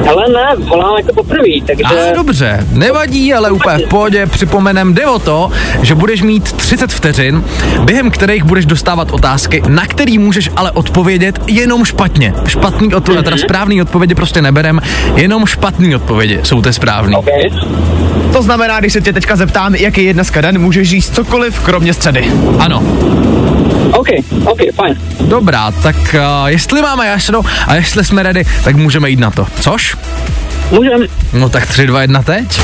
Ale 0.09 0.29
ne, 0.29 0.65
volám 0.69 0.97
jako 0.97 1.13
poprvé, 1.15 1.49
takže... 1.67 1.85
A 1.85 2.15
dobře, 2.15 2.67
nevadí, 2.73 3.35
ale 3.35 3.51
úplně 3.51 3.79
v 3.79 3.89
pohodě. 3.89 4.27
Připomenem, 4.27 4.95
jde 4.95 5.07
o 5.07 5.19
to, 5.19 5.51
že 5.83 5.95
budeš 5.95 6.23
mít 6.23 6.53
30 6.53 6.93
vteřin, 6.93 7.45
během 7.85 8.11
kterých 8.11 8.45
budeš 8.45 8.67
dostávat 8.67 9.11
otázky, 9.11 9.63
na 9.69 9.87
který 9.87 10.19
můžeš 10.19 10.51
ale 10.57 10.71
odpovědět 10.71 11.39
jenom 11.47 11.85
špatně. 11.85 12.35
Špatný 12.47 12.95
odpověď, 12.95 13.25
teda 13.25 13.37
správný 13.37 13.83
odpovědi 13.83 14.15
prostě 14.15 14.43
neberem, 14.43 14.81
jenom 15.15 15.47
špatný 15.47 15.97
odpovědi 15.97 16.41
jsou 16.43 16.63
ty 16.63 16.73
správný. 16.73 17.17
OK. 17.17 17.27
To 18.33 18.43
znamená, 18.43 18.81
když 18.81 18.93
se 18.93 19.01
tě 19.01 19.13
teďka 19.13 19.37
zeptám, 19.37 19.75
jaký 19.75 20.05
je 20.05 20.15
dneska 20.15 20.41
den, 20.41 20.59
můžeš 20.59 20.89
říct 20.89 21.15
cokoliv, 21.15 21.61
kromě 21.61 21.95
středy. 21.95 22.31
Ano, 22.59 22.83
OK, 23.93 24.09
OK, 24.45 24.59
fajn. 24.77 25.01
dobrá, 25.21 25.71
tak 25.71 25.97
uh, 26.15 26.47
jestli 26.47 26.83
máme 26.83 27.07
jasno 27.07 27.43
a 27.67 27.75
jestli 27.75 28.05
jsme 28.05 28.23
ready, 28.23 28.45
tak 28.65 28.77
můžeme 28.77 29.11
jít 29.11 29.19
na 29.21 29.31
to. 29.31 29.47
Což? 29.61 29.97
Můžem. 30.71 31.01
No 31.33 31.49
tak 31.49 31.67
3, 31.67 31.87
2, 31.87 32.03
1 32.03 32.23
teď. 32.23 32.61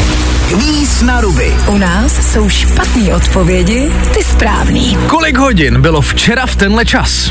Kvíz 0.48 1.02
na 1.02 1.20
ruby. 1.20 1.54
U 1.66 1.78
nás 1.78 2.32
jsou 2.32 2.48
špatné 2.48 3.14
odpovědi, 3.14 3.90
ty 4.14 4.24
správný. 4.24 4.98
Kolik 5.06 5.38
hodin 5.38 5.80
bylo 5.80 6.00
včera 6.00 6.46
v 6.46 6.56
tenhle 6.56 6.84
čas? 6.84 7.30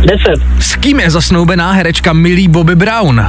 10. 0.00 0.18
S 0.60 0.76
kým 0.76 1.00
je 1.00 1.10
zasnoubená 1.10 1.72
herečka 1.72 2.12
Millie 2.12 2.48
Bobby 2.48 2.74
Brown? 2.74 3.26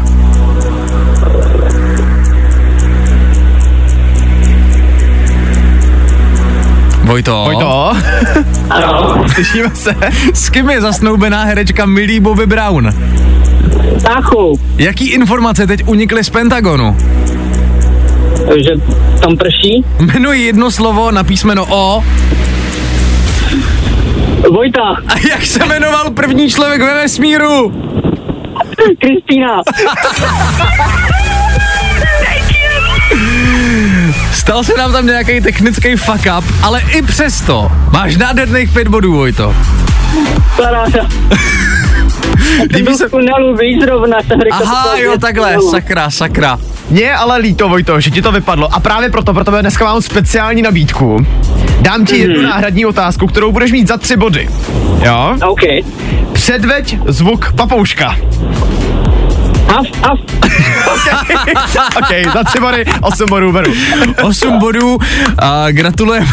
Vojto. 7.08 7.44
Pojď 7.46 7.60
to. 7.60 7.94
Ano. 8.70 9.24
Slyšíme 9.34 9.70
se. 9.76 9.96
S 10.34 10.50
kým 10.50 10.70
je 10.70 10.82
zasnoubená 10.82 11.44
herečka 11.44 11.86
Millie 11.86 12.20
Bobby 12.20 12.46
Brown? 12.46 12.90
Táchu, 14.04 14.60
Jaký 14.78 15.10
informace 15.10 15.68
teď 15.68 15.84
unikly 15.88 16.24
z 16.24 16.30
Pentagonu? 16.30 16.98
že 18.64 18.72
tam 19.22 19.38
prší. 19.38 19.86
Jmenuji 20.00 20.46
jedno 20.46 20.72
slovo 20.72 21.12
na 21.12 21.24
písmeno 21.24 21.66
O. 21.70 22.04
Vojta, 24.52 24.82
A 25.08 25.28
jak 25.30 25.46
se 25.46 25.66
jmenoval 25.66 26.10
první 26.12 26.50
člověk 26.50 26.82
ve 26.82 26.94
vesmíru? 26.96 27.72
Kristýna. 29.00 29.62
Stal 34.34 34.64
se 34.64 34.74
nám 34.78 34.92
tam 34.92 35.06
nějaký 35.06 35.42
technický 35.42 35.96
fuck 35.96 36.28
up, 36.38 36.46
ale 36.64 36.82
i 36.96 37.02
přesto 37.02 37.72
máš 37.92 38.18
nádherných 38.18 38.72
pět 38.72 38.88
bodů, 38.88 39.14
Vojto. 39.16 39.56
Paráda. 40.58 41.08
Líbí 42.76 42.96
se... 42.96 43.10
tunelu, 43.10 43.56
víš 43.58 43.82
zrovna. 43.84 44.18
jsem 44.28 44.40
řekl, 44.42 44.56
Aha, 44.64 44.98
jo, 44.98 45.18
takhle, 45.18 45.48
tunelu. 45.54 45.72
sakra, 45.72 46.10
sakra. 46.12 46.60
Mně 46.90 47.02
je 47.02 47.16
ale 47.16 47.38
líto, 47.38 47.70
Vojto, 47.70 48.00
že 48.00 48.10
ti 48.12 48.22
to 48.22 48.32
vypadlo 48.32 48.74
a 48.74 48.80
právě 48.80 49.10
proto, 49.10 49.34
proto 49.34 49.62
dneska 49.62 49.86
mám 49.86 50.02
speciální 50.02 50.62
nabídku. 50.62 51.26
Dám 51.82 52.06
ti 52.06 52.18
jednu 52.18 52.42
náhradní 52.42 52.86
otázku, 52.86 53.28
kterou 53.28 53.52
budeš 53.52 53.72
mít 53.72 53.88
za 53.88 53.98
tři 53.98 54.16
body. 54.18 54.50
Jo? 55.06 55.36
OK. 55.48 55.62
Předveď 56.34 56.98
zvuk 57.06 57.54
papouška. 57.56 58.16
Af, 59.68 59.86
af. 60.04 60.20
OK, 61.98 62.34
za 62.34 62.44
tři 62.44 62.60
body, 62.60 62.86
osm 63.02 63.26
bodů 63.30 63.52
beru. 63.52 63.74
8 64.24 64.60
bodů 64.60 64.98
a 65.40 65.72
gratulujeme 65.72 66.28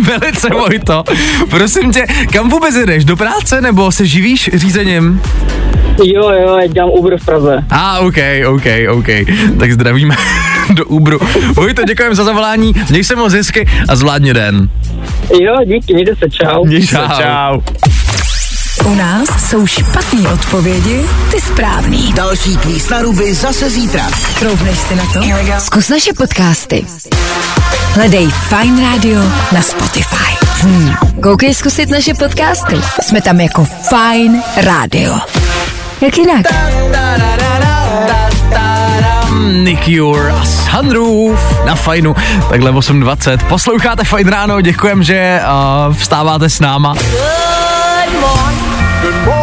velice, 0.00 0.48
Vojto. 0.48 1.04
Prosím 1.50 1.92
tě, 1.92 2.06
kam 2.32 2.48
vůbec 2.48 2.74
jdeš? 2.74 3.04
Do 3.04 3.16
práce 3.16 3.60
nebo 3.60 3.92
se 3.92 4.06
živíš 4.06 4.50
řízením? 4.54 5.22
Jo, 6.04 6.30
jo, 6.30 6.56
já 6.56 6.66
dělám 6.66 6.90
Uber 6.90 7.18
v 7.18 7.24
Praze. 7.24 7.64
A, 7.70 7.96
ah, 7.96 8.06
OK, 8.06 8.16
OK, 8.48 8.64
OK. 8.90 9.06
Tak 9.58 9.72
zdravíme 9.72 10.14
do 10.70 10.84
Uberu. 10.84 11.18
Vojto, 11.54 11.82
děkujeme 11.84 12.14
za 12.14 12.24
zavolání, 12.24 12.72
měj 12.90 13.04
se 13.04 13.16
moc 13.16 13.32
hezky 13.32 13.66
a 13.88 13.96
zvládni 13.96 14.34
den. 14.34 14.68
Jo, 15.40 15.56
díky, 15.66 15.94
mějte 15.94 16.12
se, 16.16 16.30
čau. 16.30 16.64
Měj 16.64 16.86
se, 16.86 16.96
Čau. 16.96 17.02
čau. 17.22 17.60
U 18.88 18.94
nás 18.94 19.28
jsou 19.48 19.66
špatné 19.66 20.32
odpovědi, 20.32 21.06
ty 21.30 21.40
správný. 21.40 22.12
Další 22.12 22.56
kvíz 22.56 22.88
na 22.88 23.02
ruby 23.02 23.34
zase 23.34 23.70
zítra. 23.70 24.06
Troufneš 24.38 24.78
si 24.78 24.96
na 24.96 25.02
to? 25.12 25.20
Zkus 25.58 25.88
naše 25.88 26.12
podcasty. 26.12 26.86
Hledej 27.94 28.28
Fine 28.30 28.82
Radio 28.82 29.20
na 29.52 29.62
Spotify. 29.62 30.46
Hmm. 30.60 30.94
Koukej 31.22 31.54
zkusit 31.54 31.90
naše 31.90 32.14
podcasty. 32.14 32.80
Jsme 33.02 33.20
tam 33.20 33.40
jako 33.40 33.64
Fine 33.64 34.42
Radio. 34.56 35.18
Jak 36.00 36.18
jinak? 36.18 36.46
Nick 39.64 39.84
Cure 39.84 40.32
a 40.32 40.44
Sunroof 40.44 41.64
na 41.64 41.74
fajnu, 41.74 42.16
takhle 42.48 42.72
8.20. 42.72 43.38
Posloucháte 43.48 44.04
Fajn 44.04 44.28
ráno, 44.28 44.60
děkujem, 44.60 45.02
že 45.02 45.40
uh, 45.88 45.94
vstáváte 45.94 46.50
s 46.50 46.60
náma. 46.60 46.94
Good 49.00 49.14
morning. 49.26 49.37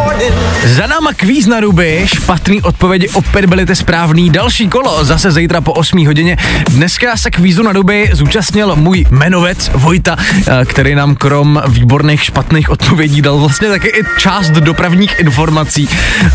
Za 0.64 0.86
náma 0.86 1.12
kvíz 1.12 1.46
na 1.46 1.60
ruby, 1.60 2.02
špatný 2.06 2.62
odpovědi 2.62 3.08
opět 3.08 3.46
byly 3.46 3.66
ty 3.66 3.76
správný. 3.76 4.30
Další 4.30 4.68
kolo 4.68 5.04
zase 5.04 5.32
zítra 5.32 5.60
po 5.60 5.72
8 5.72 6.06
hodině. 6.06 6.36
Dneska 6.70 7.16
se 7.16 7.30
kvízu 7.30 7.62
na 7.62 7.72
ruby 7.72 8.10
zúčastnil 8.12 8.76
můj 8.76 9.04
jmenovec 9.10 9.70
Vojta, 9.74 10.16
eh, 10.18 10.64
který 10.64 10.94
nám 10.94 11.14
krom 11.14 11.62
výborných 11.68 12.24
špatných 12.24 12.70
odpovědí 12.70 13.22
dal 13.22 13.38
vlastně 13.38 13.68
taky 13.68 13.88
i 13.88 14.02
část 14.18 14.50
dopravních 14.50 15.20
informací. 15.20 15.88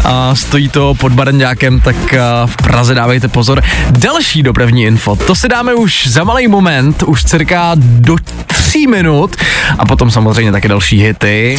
A 0.03 0.35
stojí 0.35 0.69
to 0.69 0.93
pod 0.93 1.11
Baranďákem, 1.11 1.79
tak 1.79 2.13
eh, 2.13 2.19
v 2.45 2.57
Praze 2.57 2.95
dávejte 2.95 3.27
pozor. 3.27 3.63
Další 3.89 4.43
dopravní 4.43 4.83
info, 4.83 5.15
to 5.15 5.35
si 5.35 5.47
dáme 5.47 5.73
už 5.73 6.07
za 6.07 6.23
malý 6.23 6.47
moment, 6.47 7.03
už 7.03 7.23
cirka 7.23 7.71
do 7.75 8.15
3 8.47 8.87
minut 8.87 9.35
a 9.77 9.85
potom 9.85 10.11
samozřejmě 10.11 10.51
taky 10.51 10.67
další 10.67 11.01
hity. 11.01 11.57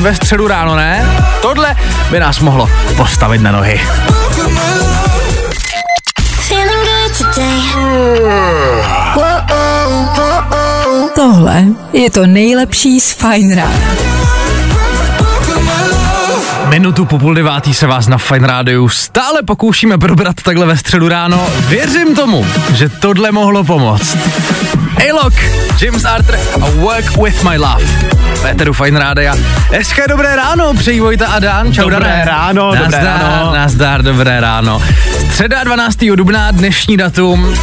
Ve 0.00 0.14
středu 0.14 0.48
ráno, 0.48 0.76
ne? 0.76 1.06
Tohle 1.42 1.76
by 2.10 2.20
nás 2.20 2.40
mohlo 2.40 2.70
postavit 2.96 3.40
na 3.40 3.52
nohy. 3.52 3.80
Tohle 11.14 11.64
je 11.92 12.10
to 12.10 12.26
nejlepší 12.26 13.00
z 13.00 13.12
Fine 13.12 13.54
Rána. 13.54 14.10
Minutu 16.66 17.04
po 17.04 17.18
půl 17.18 17.34
devátý 17.34 17.74
se 17.74 17.86
vás 17.86 18.08
na 18.08 18.18
Fine 18.18 18.46
Rádiu 18.46 18.88
stále 18.88 19.42
pokoušíme 19.42 19.98
probrat 19.98 20.36
takhle 20.42 20.66
ve 20.66 20.76
středu 20.76 21.08
ráno. 21.08 21.46
Věřím 21.68 22.14
tomu, 22.14 22.46
že 22.74 22.88
tohle 22.88 23.32
mohlo 23.32 23.64
pomoct. 23.64 24.16
Alok, 25.08 25.32
James 25.80 26.04
Arthur 26.04 26.36
a 26.62 26.66
Work 26.80 27.16
With 27.16 27.42
My 27.42 27.56
Love. 27.56 27.84
Peteru 28.42 28.72
Fine 28.72 28.98
Rádia. 29.00 29.34
Hezké 29.70 30.08
dobré 30.08 30.36
ráno, 30.36 30.74
přeji 30.74 31.00
Vojta 31.00 31.26
a 31.26 31.38
Dan. 31.38 31.72
Čau, 31.72 31.90
Dobré 31.90 32.08
Dané. 32.08 32.24
ráno, 32.24 32.66
dobré 32.66 32.82
nazdar, 32.82 33.20
ráno. 33.20 33.52
Nazdar, 33.54 34.02
dobré 34.02 34.40
ráno. 34.40 34.82
Středa 35.30 35.64
12. 35.64 35.96
dubna, 36.16 36.50
dnešní 36.50 36.96
datum. 36.96 37.54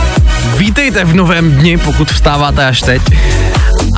Vítejte 0.57 1.05
v 1.05 1.13
novém 1.15 1.51
dni, 1.51 1.77
pokud 1.77 2.11
vstáváte 2.11 2.65
až 2.67 2.81
teď. 2.81 3.01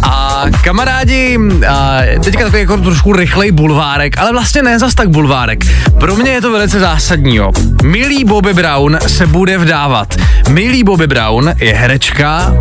A 0.03 0.43
kamarádi, 0.63 1.39
a 1.69 1.99
teďka 2.23 2.43
takový 2.43 2.59
jako 2.59 2.77
trošku 2.77 3.13
rychlej 3.13 3.51
bulvárek, 3.51 4.17
ale 4.17 4.31
vlastně 4.31 4.61
ne 4.61 4.79
zas 4.79 4.95
tak 4.95 5.09
bulvárek. 5.09 5.65
Pro 5.99 6.15
mě 6.15 6.31
je 6.31 6.41
to 6.41 6.51
velice 6.51 6.79
zásadní. 6.79 7.39
Milý 7.83 8.25
Bobby 8.25 8.53
Brown 8.53 8.99
se 9.07 9.27
bude 9.27 9.57
vdávat. 9.57 10.15
Milý 10.49 10.83
Bobby 10.83 11.07
Brown 11.07 11.53
je 11.59 11.73
herečka, 11.73 12.53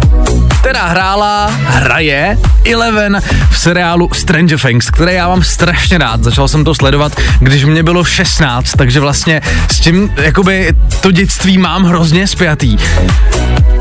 která 0.60 0.86
hrála, 0.86 1.50
hraje 1.66 2.38
Eleven 2.72 3.22
v 3.50 3.58
seriálu 3.58 4.08
Stranger 4.12 4.58
Things, 4.58 4.90
který 4.90 5.14
já 5.14 5.28
mám 5.28 5.42
strašně 5.42 5.98
rád. 5.98 6.24
Začal 6.24 6.48
jsem 6.48 6.64
to 6.64 6.74
sledovat, 6.74 7.12
když 7.40 7.64
mě 7.64 7.82
bylo 7.82 8.04
16, 8.04 8.72
takže 8.76 9.00
vlastně 9.00 9.40
s 9.72 9.80
tím 9.80 10.12
jakoby 10.16 10.72
to 11.00 11.10
dětství 11.10 11.58
mám 11.58 11.84
hrozně 11.84 12.26
spjatý. 12.26 12.76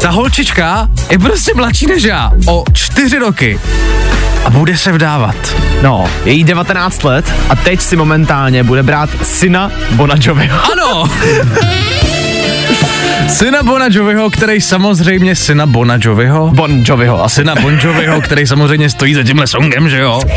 Ta 0.02 0.10
holčička 0.10 0.88
je 1.10 1.20
prostě 1.20 1.54
mladší 1.54 1.88
než 1.88 2.04
já 2.04 2.32
o 2.46 2.64
čtyři 2.74 3.20
roky 3.20 3.27
a 4.46 4.50
bude 4.50 4.78
se 4.78 4.92
vdávat. 4.92 5.36
No, 5.82 6.10
je 6.26 6.34
jí 6.34 6.44
19 6.44 7.04
let 7.04 7.34
a 7.50 7.56
teď 7.56 7.82
si 7.82 7.96
momentálně 7.96 8.64
bude 8.64 8.84
brát 8.84 9.10
syna 9.24 9.72
Bona 9.92 10.16
Joviho. 10.22 10.60
Ano! 10.72 11.04
Syna 13.30 13.64
Bona 13.64 13.86
Joviho, 13.92 14.30
který 14.30 14.62
samozřejmě 14.62 15.36
syna 15.36 15.66
Bona 15.66 15.98
Joviho. 16.02 16.48
Bon 16.48 16.84
Joviho 16.86 17.24
asi. 17.24 17.36
Syna 17.36 17.56
Bon 17.56 17.80
Joviho, 17.84 18.22
který 18.22 18.48
samozřejmě 18.48 18.90
stojí 18.90 19.14
za 19.14 19.24
tímhle 19.24 19.48
songem, 19.48 19.90
že 19.90 20.00
jo? 20.00 20.22
Tak 20.22 20.32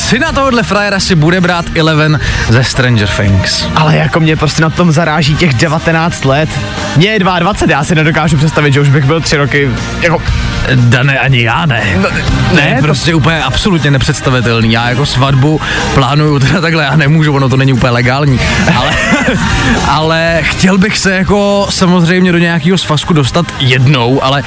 syna 0.00 0.32
tohohle 0.32 0.62
frajera 0.62 1.00
si 1.00 1.14
bude 1.14 1.40
brát 1.40 1.64
Eleven 1.74 2.20
ze 2.48 2.64
Stranger 2.64 3.08
Things. 3.08 3.66
Ale 3.76 3.96
jako 3.96 4.20
mě 4.20 4.36
prostě 4.36 4.62
na 4.62 4.70
tom 4.70 4.92
zaráží 4.92 5.36
těch 5.36 5.54
19 5.54 6.24
let. 6.24 6.48
Mně 6.96 7.08
je 7.08 7.18
22, 7.18 7.76
já 7.78 7.84
si 7.84 7.94
nedokážu 7.94 8.36
představit, 8.36 8.72
že 8.72 8.80
už 8.80 8.88
bych 8.88 9.04
byl 9.04 9.20
tři 9.20 9.36
roky, 9.36 9.70
jako 10.00 10.22
Dane, 10.74 11.18
ani 11.18 11.42
já 11.42 11.66
ne. 11.66 11.82
No, 11.96 12.08
ne, 12.10 12.62
ne, 12.62 12.76
to- 12.76 12.82
prostě 12.82 13.14
úplně 13.14 13.42
absolutně 13.42 13.90
nepředstavitelný. 13.90 14.72
Já 14.72 14.88
jako 14.88 15.06
svatbu 15.06 15.60
plánuju 15.94 16.38
teda 16.38 16.60
takhle, 16.60 16.84
já 16.84 16.96
nemůžu, 16.96 17.32
ono 17.32 17.48
to 17.48 17.56
není 17.56 17.72
úplně 17.72 17.90
legální, 17.90 18.40
ale, 18.76 18.90
ale 19.88 20.38
chtěl 20.42 20.78
bych 20.78 20.98
se 20.98 21.12
jako 21.14 21.66
samozřejmě 21.70 22.32
do 22.32 22.38
nějakého 22.38 22.78
svazku 22.78 23.12
dostat 23.12 23.46
jednou, 23.60 24.24
ale 24.24 24.42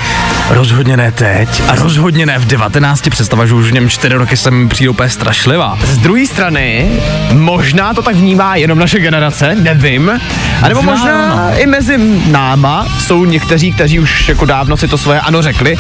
rozhodně 0.50 0.98
ne 0.98 1.12
teď 1.12 1.64
a 1.68 1.76
rozhodně 1.76 2.26
ne 2.26 2.40
v 2.40 2.46
19. 2.46 3.10
Představa, 3.10 3.46
že 3.46 3.54
už 3.54 3.66
v 3.70 3.74
něm 3.74 3.90
4 3.90 4.16
roky 4.16 4.38
jsem 4.38 4.70
přijde 4.70 4.90
úplně 4.90 5.10
strašlivá. 5.44 5.78
Z 5.86 5.98
druhé 5.98 6.26
strany, 6.26 6.92
možná 7.34 7.94
to 7.94 8.02
tak 8.02 8.16
vnímá 8.16 8.56
jenom 8.56 8.80
naše 8.80 9.00
generace, 9.00 9.56
nevím. 9.56 10.22
A 10.62 10.68
nebo 10.70 10.82
Možná 10.82 11.32
ano. 11.34 11.58
i 11.58 11.66
mezi 11.66 11.98
náma 12.32 12.88
jsou 13.00 13.26
někteří, 13.26 13.72
kteří 13.72 14.00
už 14.00 14.30
jako 14.30 14.46
dávno 14.46 14.78
si 14.78 14.88
to 14.88 14.98
svoje 14.98 15.20
ano 15.20 15.42
řekli. 15.42 15.78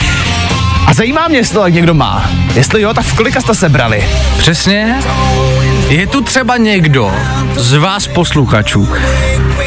A 0.87 0.93
zajímá 0.93 1.27
mě, 1.27 1.37
jestli 1.37 1.53
to 1.53 1.61
tak 1.61 1.73
někdo 1.73 1.93
má. 1.93 2.29
Jestli 2.55 2.81
jo, 2.81 2.93
tak 2.93 3.05
v 3.05 3.13
kolika 3.13 3.41
jste 3.41 3.55
sebrali? 3.55 4.03
Přesně. 4.37 4.95
Je 5.89 6.07
tu 6.07 6.21
třeba 6.21 6.57
někdo 6.57 7.11
z 7.55 7.73
vás 7.73 8.07
posluchačů, 8.07 8.89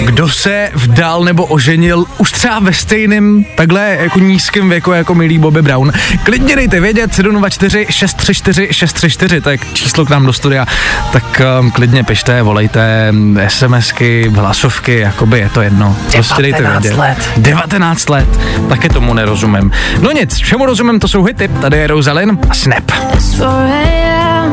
kdo 0.06 0.28
se 0.28 0.70
vdal 0.74 1.24
nebo 1.24 1.44
oženil 1.44 2.04
už 2.18 2.32
třeba 2.32 2.58
ve 2.58 2.72
stejném 2.72 3.44
takhle 3.54 3.96
jako 4.00 4.18
nízkém 4.18 4.68
věku 4.68 4.92
jako 4.92 5.14
milý 5.14 5.38
Bobby 5.38 5.62
Brown. 5.62 5.92
Klidně 6.22 6.56
dejte 6.56 6.80
vědět 6.80 7.14
724 7.14 7.86
634 7.90 8.68
634, 8.72 9.40
to 9.40 9.50
je 9.50 9.58
číslo 9.72 10.06
k 10.06 10.10
nám 10.10 10.26
do 10.26 10.32
studia, 10.32 10.66
tak 11.12 11.42
um, 11.60 11.70
klidně 11.70 12.04
pište, 12.04 12.42
volejte 12.42 13.12
mm, 13.12 13.40
SMSky, 13.48 14.32
hlasovky, 14.34 14.98
jakoby 14.98 15.38
je 15.38 15.48
to 15.48 15.62
jedno. 15.62 15.96
Prostě 16.12 16.42
dejte 16.42 16.58
19 16.58 16.82
vědět. 16.82 16.98
let. 16.98 17.30
19 17.36 18.08
let, 18.08 18.28
taky 18.68 18.88
tomu 18.88 19.14
nerozumím. 19.14 19.70
No 20.00 20.12
nic, 20.12 20.36
čemu 20.38 20.66
rozumím, 20.66 21.00
to 21.00 21.08
jsou 21.08 21.24
hity, 21.24 21.48
tady 21.48 21.76
je 21.76 21.86
Rosalind 21.86 22.46
a 22.50 22.54
Snap. 22.54 22.90
It's 23.14 23.34
4 23.34 23.44
a.m. 23.44 24.52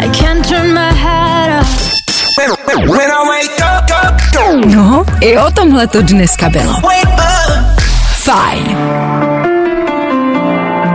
I 0.00 0.08
can't 0.08 0.48
turn 0.48 0.74
my 0.74 0.94
head 0.94 1.60
off. 1.60 1.90
No, 4.66 5.04
i 5.20 5.38
o 5.38 5.50
tomhle 5.50 5.86
to 5.86 6.02
dneska 6.02 6.48
bylo. 6.48 6.74
Fajn. 8.12 8.76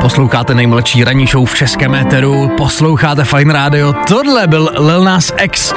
Posloucháte 0.02 0.54
nejmladší 0.54 1.04
ranní 1.04 1.28
show 1.28 1.46
v 1.46 1.56
českém 1.56 1.96
éteru, 1.96 2.52
posloucháte 2.58 3.24
Fine 3.24 3.54
Radio, 3.54 3.94
tohle 4.08 4.48
byl 4.48 4.70
Lil 4.78 5.04
Nas 5.04 5.34
X 5.42 5.74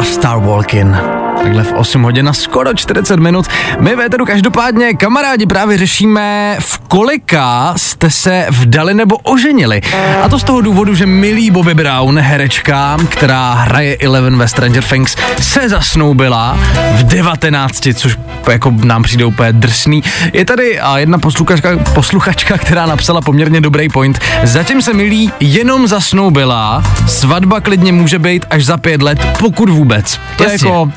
a 0.00 0.04
Star 0.04 0.38
Walking. 0.38 0.96
Takhle 1.42 1.62
v 1.62 1.72
8 1.72 2.02
hodin 2.02 2.28
a 2.28 2.32
skoro 2.32 2.74
40 2.74 3.16
minut. 3.16 3.46
My 3.80 3.96
v 3.96 4.00
éteru 4.00 4.26
každopádně, 4.26 4.94
kamarádi, 4.94 5.46
právě 5.46 5.78
řešíme, 5.78 6.56
v 6.60 6.78
kolika 6.78 7.74
jste 7.76 8.10
se 8.10 8.46
vdali 8.50 8.94
nebo 8.94 9.16
oženili. 9.16 9.80
A 10.22 10.28
to 10.28 10.38
z 10.38 10.44
toho 10.44 10.60
důvodu, 10.60 10.94
že 10.94 11.06
milý 11.06 11.50
Bobby 11.50 11.74
Brown, 11.74 12.18
herečka, 12.18 12.96
která 13.08 13.52
hraje 13.52 13.96
Eleven 13.96 14.36
ve 14.36 14.48
Stranger 14.48 14.84
Things, 14.84 15.16
se 15.40 15.68
zasnoubila 15.68 16.58
v 16.92 17.02
19, 17.02 17.88
což 17.94 18.18
jako 18.50 18.70
nám 18.70 19.02
přijde 19.02 19.24
úplně 19.24 19.52
drsný. 19.52 20.02
Je 20.32 20.44
tady 20.44 20.80
a 20.80 20.98
jedna 20.98 21.18
posluchačka, 21.18 21.78
posluchačka, 21.94 22.58
která 22.58 22.86
napsala 22.86 23.20
poměrně 23.20 23.60
dobrý 23.60 23.88
point. 23.88 24.18
Zatím 24.42 24.82
se 24.82 24.92
milí 24.92 25.32
jenom 25.40 25.86
zasnoubila, 25.86 26.82
svatba 27.06 27.60
klidně 27.60 27.92
může 27.92 28.18
být 28.18 28.46
až 28.50 28.64
za 28.64 28.76
pět 28.76 29.02
let, 29.02 29.26
pokud 29.38 29.68
vůbec. 29.68 30.20
To 30.36 30.44
je 30.44 30.52
jako 30.52 30.92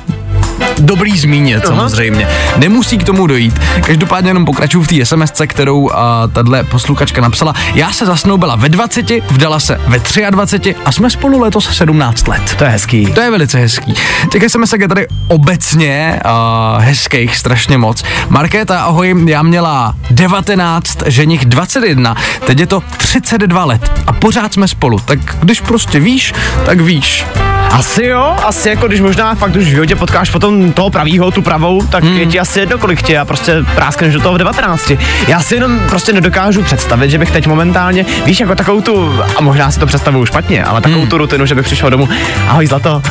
dobrý 0.79 1.17
zmínit 1.17 1.67
samozřejmě. 1.67 2.27
Nemusí 2.57 2.97
k 2.97 3.03
tomu 3.03 3.27
dojít. 3.27 3.59
Každopádně 3.85 4.29
jenom 4.29 4.45
pokračuju 4.45 4.83
v 4.83 4.87
té 4.87 5.05
SMS, 5.05 5.31
kterou 5.47 5.91
a, 5.91 6.27
tahle 6.33 6.63
posluchačka 6.63 7.21
napsala. 7.21 7.53
Já 7.75 7.91
se 7.91 8.05
zasnoubila 8.05 8.55
ve 8.55 8.69
20, 8.69 9.09
vdala 9.31 9.59
se 9.59 9.81
ve 9.87 9.99
23 10.31 10.75
a 10.85 10.91
jsme 10.91 11.09
spolu 11.09 11.39
letos 11.39 11.77
17 11.77 12.27
let. 12.27 12.55
To 12.57 12.63
je 12.63 12.69
hezký. 12.69 13.05
To 13.05 13.21
je 13.21 13.31
velice 13.31 13.59
hezký. 13.59 13.93
Těch 14.31 14.43
SMS 14.47 14.73
je 14.73 14.87
tady 14.87 15.07
obecně 15.27 16.19
uh, 16.25 16.83
hezkých 16.83 17.37
strašně 17.37 17.77
moc. 17.77 18.03
Markéta, 18.29 18.81
ahoj, 18.81 19.15
já 19.27 19.43
měla 19.43 19.95
19, 20.09 20.97
ženich 21.05 21.45
21, 21.45 22.15
teď 22.45 22.59
je 22.59 22.67
to 22.67 22.83
32 22.97 23.65
let 23.65 23.91
a 24.07 24.13
pořád 24.13 24.53
jsme 24.53 24.67
spolu. 24.67 24.99
Tak 24.99 25.19
když 25.39 25.61
prostě 25.61 25.99
víš, 25.99 26.33
tak 26.65 26.81
víš. 26.81 27.25
Asi 27.71 28.05
jo, 28.05 28.35
asi 28.43 28.69
jako 28.69 28.87
když 28.87 29.01
možná 29.01 29.35
fakt 29.35 29.55
už 29.55 29.63
v 29.63 29.67
životě 29.67 29.95
potkáš 29.95 30.29
potom 30.29 30.71
toho 30.71 30.89
pravýho, 30.89 31.31
tu 31.31 31.41
pravou, 31.41 31.85
tak 31.85 32.03
hmm. 32.03 32.17
je 32.17 32.25
ti 32.25 32.39
asi 32.39 32.59
jedno, 32.59 32.77
kolik 32.77 33.01
tě 33.01 33.19
a 33.19 33.25
prostě 33.25 33.55
práskneš 33.75 34.13
do 34.13 34.19
toho 34.19 34.35
v 34.35 34.37
19. 34.37 34.91
Já 35.27 35.41
si 35.41 35.55
jenom 35.55 35.79
prostě 35.89 36.13
nedokážu 36.13 36.63
představit, 36.63 37.09
že 37.09 37.17
bych 37.17 37.31
teď 37.31 37.47
momentálně, 37.47 38.05
víš, 38.25 38.39
jako 38.39 38.55
takovou 38.55 38.81
tu, 38.81 39.21
a 39.35 39.41
možná 39.41 39.71
si 39.71 39.79
to 39.79 39.85
představuju 39.85 40.25
špatně, 40.25 40.63
ale 40.63 40.81
takovou 40.81 41.01
hmm. 41.01 41.09
tu 41.09 41.17
rutinu, 41.17 41.45
že 41.45 41.55
bych 41.55 41.65
přišel 41.65 41.89
domů, 41.89 42.09
ahoj 42.47 42.67
zlato, 42.67 43.01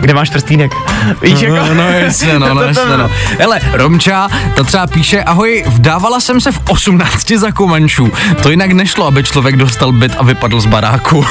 kde 0.00 0.14
máš 0.14 0.30
prstýnek? 0.30 0.72
Víš, 1.22 1.40
jako... 1.40 1.56
No, 1.56 1.74
no 1.74 1.88
jasně, 1.88 2.38
no, 2.38 2.54
no, 2.54 2.62
jasně, 2.68 2.96
no. 2.96 3.10
Hele, 3.38 3.60
Romča, 3.72 4.28
ta 4.56 4.64
třeba 4.64 4.86
píše, 4.86 5.22
ahoj, 5.22 5.64
vdávala 5.66 6.20
jsem 6.20 6.40
se 6.40 6.52
v 6.52 6.60
18 6.68 7.30
za 7.30 7.52
komančů. 7.52 8.12
To 8.42 8.50
jinak 8.50 8.72
nešlo, 8.72 9.06
aby 9.06 9.24
člověk 9.24 9.56
dostal 9.56 9.92
byt 9.92 10.16
a 10.18 10.22
vypadl 10.22 10.60
z 10.60 10.66
baráku. 10.66 11.26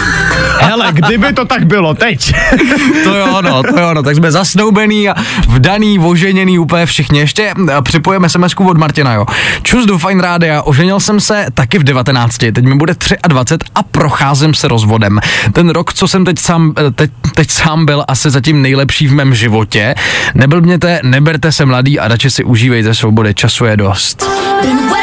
Hele, 0.59 0.87
kdyby 0.91 1.33
to 1.33 1.45
tak 1.45 1.65
bylo 1.65 1.93
teď. 1.93 2.33
to 3.03 3.15
jo, 3.15 3.41
no, 3.41 3.63
to 3.63 3.79
jo, 3.79 3.93
no, 3.93 4.03
tak 4.03 4.15
jsme 4.15 4.31
zasnoubený 4.31 5.09
a 5.09 5.15
vdaný, 5.47 5.99
oženěný 5.99 6.59
úplně 6.59 6.85
všichni. 6.85 7.19
Ještě 7.19 7.53
eh, 7.69 7.81
připojeme 7.81 8.29
sms 8.29 8.53
od 8.69 8.77
Martina, 8.77 9.13
jo. 9.13 9.25
Čus 9.63 9.85
do 9.85 9.97
Fine 9.97 10.21
Rádia, 10.21 10.61
oženil 10.61 10.99
jsem 10.99 11.19
se 11.19 11.45
taky 11.53 11.79
v 11.79 11.83
19, 11.83 12.37
teď 12.37 12.65
mi 12.65 12.75
bude 12.75 12.93
23 13.27 13.65
a 13.75 13.83
procházím 13.83 14.53
se 14.53 14.67
rozvodem. 14.67 15.19
Ten 15.53 15.69
rok, 15.69 15.93
co 15.93 16.07
jsem 16.07 16.25
teď 16.25 16.39
sám, 16.39 16.73
eh, 16.87 16.91
teď, 16.91 17.11
teď 17.35 17.51
sám 17.51 17.85
byl 17.85 18.03
asi 18.07 18.29
zatím 18.29 18.61
nejlepší 18.61 19.07
v 19.07 19.13
mém 19.13 19.35
životě. 19.35 19.95
Neblbněte, 20.35 20.99
neberte 21.03 21.51
se 21.51 21.65
mladý 21.65 21.99
a 21.99 22.07
radši 22.07 22.29
si 22.29 22.43
užívejte 22.43 22.93
svobody, 22.93 23.33
času 23.33 23.65
je 23.65 23.77
dost. 23.77 24.29
Been 24.61 24.96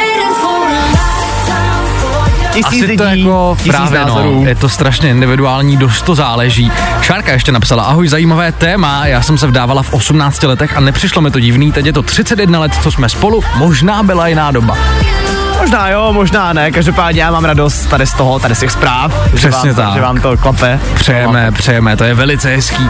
you. 2.56 2.66
Asi 2.66 2.96
to 2.96 3.04
jako 3.04 3.54
tisíc 3.56 3.72
právě 3.72 4.00
názorů. 4.00 4.40
no, 4.42 4.48
je 4.48 4.54
to 4.54 4.68
strašně 4.68 5.10
individuální, 5.10 5.76
dost 5.76 6.02
to 6.02 6.14
záleží. 6.14 6.72
Šárka 7.00 7.32
ještě 7.32 7.52
napsala, 7.52 7.82
ahoj, 7.82 8.08
zajímavé 8.08 8.52
téma, 8.52 9.06
já 9.06 9.22
jsem 9.22 9.38
se 9.38 9.46
vdávala 9.46 9.82
v 9.82 9.92
18 9.92 10.42
letech 10.42 10.76
a 10.76 10.80
nepřišlo 10.80 11.22
mi 11.22 11.30
to 11.30 11.40
divný, 11.40 11.72
teď 11.72 11.86
je 11.86 11.92
to 11.92 12.02
31 12.02 12.60
let, 12.60 12.72
co 12.82 12.90
jsme 12.90 13.08
spolu, 13.08 13.44
možná 13.56 14.02
byla 14.02 14.28
jiná 14.28 14.50
doba. 14.50 14.76
Možná 15.64 15.88
jo, 15.88 16.12
možná 16.12 16.52
ne, 16.52 16.70
každopádně 16.70 17.22
já 17.22 17.30
mám 17.30 17.44
radost 17.44 17.86
tady 17.86 18.06
z 18.06 18.12
toho, 18.12 18.38
tady 18.38 18.54
z 18.54 18.60
těch 18.60 18.70
zpráv. 18.70 19.12
že 19.30 19.36
Přesně 19.48 19.72
vám, 19.72 19.76
to- 19.76 19.82
tak. 19.82 19.94
Že 19.94 20.00
vám 20.00 20.20
to 20.20 20.36
klape. 20.36 20.80
Přejeme, 20.94 21.52
přejeme, 21.52 21.96
to 21.96 22.04
je 22.04 22.14
velice 22.14 22.48
hezký. 22.56 22.88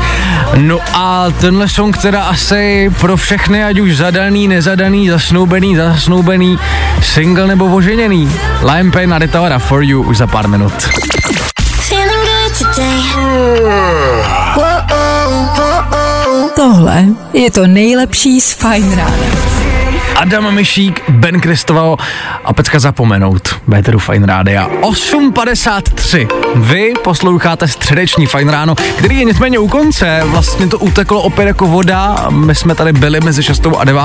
No 0.55 0.79
a 0.95 1.27
tenhle 1.41 1.69
song 1.69 1.97
teda 1.99 2.23
asi 2.23 2.93
pro 3.01 3.17
všechny, 3.17 3.65
ať 3.65 3.79
už 3.79 3.97
zadaný, 3.97 4.49
nezadaný, 4.49 5.09
zasnoubený, 5.09 5.77
zasnoubený, 5.77 6.59
single 7.03 7.47
nebo 7.47 7.65
oženěný. 7.67 8.33
Lion 8.73 8.91
Pain 8.91 9.15
a 9.15 9.19
Rita 9.19 9.41
Ora 9.41 9.59
for 9.59 9.83
you 9.83 10.03
už 10.03 10.17
za 10.17 10.27
pár 10.27 10.49
minut. 10.49 10.89
Tohle 16.57 17.05
je 17.33 17.51
to 17.51 17.67
nejlepší 17.67 18.41
z 18.41 18.53
Fine 18.53 18.97
Rána. 18.97 19.54
Adam 20.17 20.55
Myšík, 20.55 21.03
Ben 21.09 21.41
Kristoval 21.41 21.97
a 22.45 22.53
Pecka 22.53 22.79
Zapomenout. 22.79 23.57
Béteru 23.67 23.99
Fine 23.99 24.27
Rádia. 24.27 24.69
8.53. 24.69 26.29
Vy 26.55 26.93
posloucháte 27.05 27.69
středeční 27.69 28.27
Fine 28.27 28.53
Ráno, 28.53 28.75
který 28.75 29.19
je 29.19 29.25
nicméně 29.25 29.59
u 29.59 29.69
konce. 29.69 30.21
Vlastně 30.25 30.67
to 30.67 30.79
uteklo 30.79 31.23
opět 31.23 31.47
jako 31.47 31.67
voda. 31.67 32.27
My 32.31 32.55
jsme 32.55 32.75
tady 32.75 32.93
byli 32.93 33.21
mezi 33.21 33.43
6 33.43 33.67
a 33.79 33.85
9. 33.85 34.03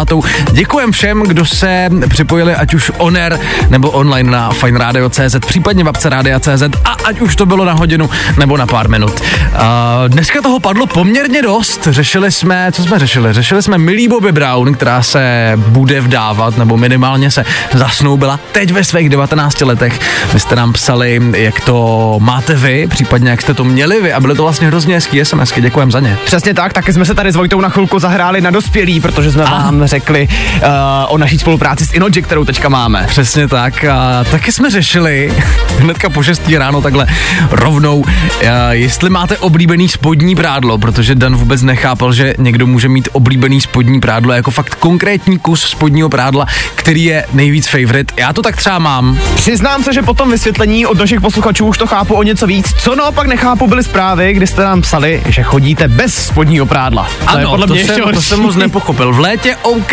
Děkujem 0.52 0.92
všem, 0.92 1.24
kdo 1.24 1.46
se 1.46 1.90
připojili, 2.10 2.56
ať 2.56 2.74
už 2.74 2.92
on 2.98 3.18
air 3.18 3.38
nebo 3.70 3.90
online 3.92 4.32
na 4.32 4.50
fineradio.cz, 4.50 5.36
případně 5.48 5.84
webce 5.84 6.10
radia.cz 6.10 6.64
a 6.86 6.96
ať 7.06 7.22
už 7.22 7.36
to 7.36 7.46
bylo 7.46 7.66
na 7.66 7.74
hodinu 7.74 8.10
nebo 8.38 8.58
na 8.58 8.68
pár 8.68 8.90
minut. 8.90 9.22
Uh, 9.22 9.60
dneska 10.08 10.42
toho 10.42 10.60
padlo 10.60 10.88
poměrně 10.88 11.42
dost. 11.42 11.88
Řešili 11.92 12.32
jsme, 12.32 12.72
co 12.72 12.84
jsme 12.84 13.00
řešili? 13.00 13.34
Řešili 13.34 13.62
jsme 13.62 13.78
Milý 13.78 14.08
Bobby 14.08 14.32
Brown, 14.32 14.74
která 14.74 15.04
se 15.04 15.54
bude 15.56 15.89
vdávat, 15.98 16.58
nebo 16.58 16.78
minimálně 16.78 17.32
se 17.32 17.46
zasnoubila 17.74 18.40
teď 18.52 18.72
ve 18.72 18.84
svých 18.84 19.10
19 19.10 19.50
13 19.50 19.62
letech. 19.62 20.00
Vy 20.34 20.40
jste 20.40 20.56
nám 20.56 20.74
psali, 20.74 21.22
jak 21.38 21.60
to 21.60 22.16
máte 22.20 22.54
vy, 22.54 22.88
případně 22.88 23.30
jak 23.30 23.42
jste 23.42 23.54
to 23.54 23.64
měli 23.64 24.02
vy 24.02 24.14
a 24.14 24.20
byly 24.20 24.36
to 24.36 24.44
vlastně 24.44 24.68
hrozně 24.68 24.96
hezký 24.96 25.26
SMSky, 25.26 25.62
děkujem 25.62 25.92
za 25.92 26.00
ně. 26.00 26.18
Přesně 26.26 26.54
tak, 26.54 26.74
taky 26.74 26.94
jsme 26.94 27.06
se 27.06 27.16
tady 27.16 27.32
s 27.32 27.36
Vojtou 27.36 27.62
na 27.62 27.70
chvilku 27.70 28.00
zahráli 28.00 28.42
na 28.42 28.52
dospělí, 28.52 29.00
protože 29.00 29.32
jsme 29.32 29.44
A. 29.44 29.50
vám 29.50 29.86
řekli 29.86 30.28
uh, 30.28 30.68
o 31.08 31.18
naší 31.18 31.40
spolupráci 31.40 31.86
s 31.86 31.94
Inoji, 31.94 32.22
kterou 32.22 32.46
teďka 32.46 32.70
máme. 32.70 33.06
Přesně 33.08 33.48
tak. 33.48 33.84
A 33.84 34.24
taky 34.32 34.52
jsme 34.52 34.70
řešili 34.70 35.34
hnedka 35.80 36.10
po 36.10 36.24
6 36.24 36.50
ráno 36.50 36.82
takhle 36.82 37.08
rovnou, 37.52 38.06
a 38.52 38.74
jestli 38.74 39.10
máte 39.10 39.38
oblíbený 39.38 39.90
spodní 39.90 40.36
prádlo, 40.36 40.78
protože 40.78 41.16
Dan 41.16 41.36
vůbec 41.36 41.62
nechápal, 41.62 42.14
že 42.14 42.34
někdo 42.38 42.68
může 42.68 42.90
mít 42.90 43.10
oblíbený 43.12 43.62
spodní 43.62 44.00
prádlo 44.00 44.34
jako 44.34 44.52
fakt 44.52 44.76
konkrétní 44.76 45.40
kus 45.40 45.62
spodního 45.80 46.10
prádla, 46.10 46.46
který 46.76 47.04
je 47.06 47.26
nejvíc 47.34 47.68
favorite. 47.68 48.14
Já 48.18 48.34
to 48.34 48.42
tak 48.42 48.58
třeba 48.58 48.80
mám. 48.80 49.20
Přiznám 49.36 49.84
se, 49.84 49.94
že 49.94 50.02
po 50.02 50.14
tom 50.14 50.32
vysvětlení 50.32 50.86
od 50.86 51.00
našich 51.00 51.22
posluchačů 51.22 51.66
už 51.66 51.78
to 51.78 51.88
chápu 51.88 52.16
o 52.16 52.24
něco 52.24 52.48
víc. 52.48 52.74
Co 52.74 52.96
naopak 52.96 53.28
nechápu, 53.28 53.68
byly 53.68 53.84
zprávy, 53.84 54.34
kdy 54.34 54.48
jste 54.48 54.64
nám 54.64 54.82
psali, 54.82 55.24
že 55.28 55.44
chodíte 55.44 55.88
bez 55.88 56.26
spodního 56.26 56.66
prádla. 56.66 57.04
to 57.04 57.38
je 57.38 57.44
Ano, 57.44 57.50
podle 57.50 57.68
to, 57.68 57.74
mě 57.74 57.86
jsem, 57.86 58.14
to 58.14 58.22
jsem 58.22 58.40
moc 58.40 58.56
nepochopil. 58.56 59.14
V 59.14 59.20
létě 59.20 59.56
OK. 59.62 59.92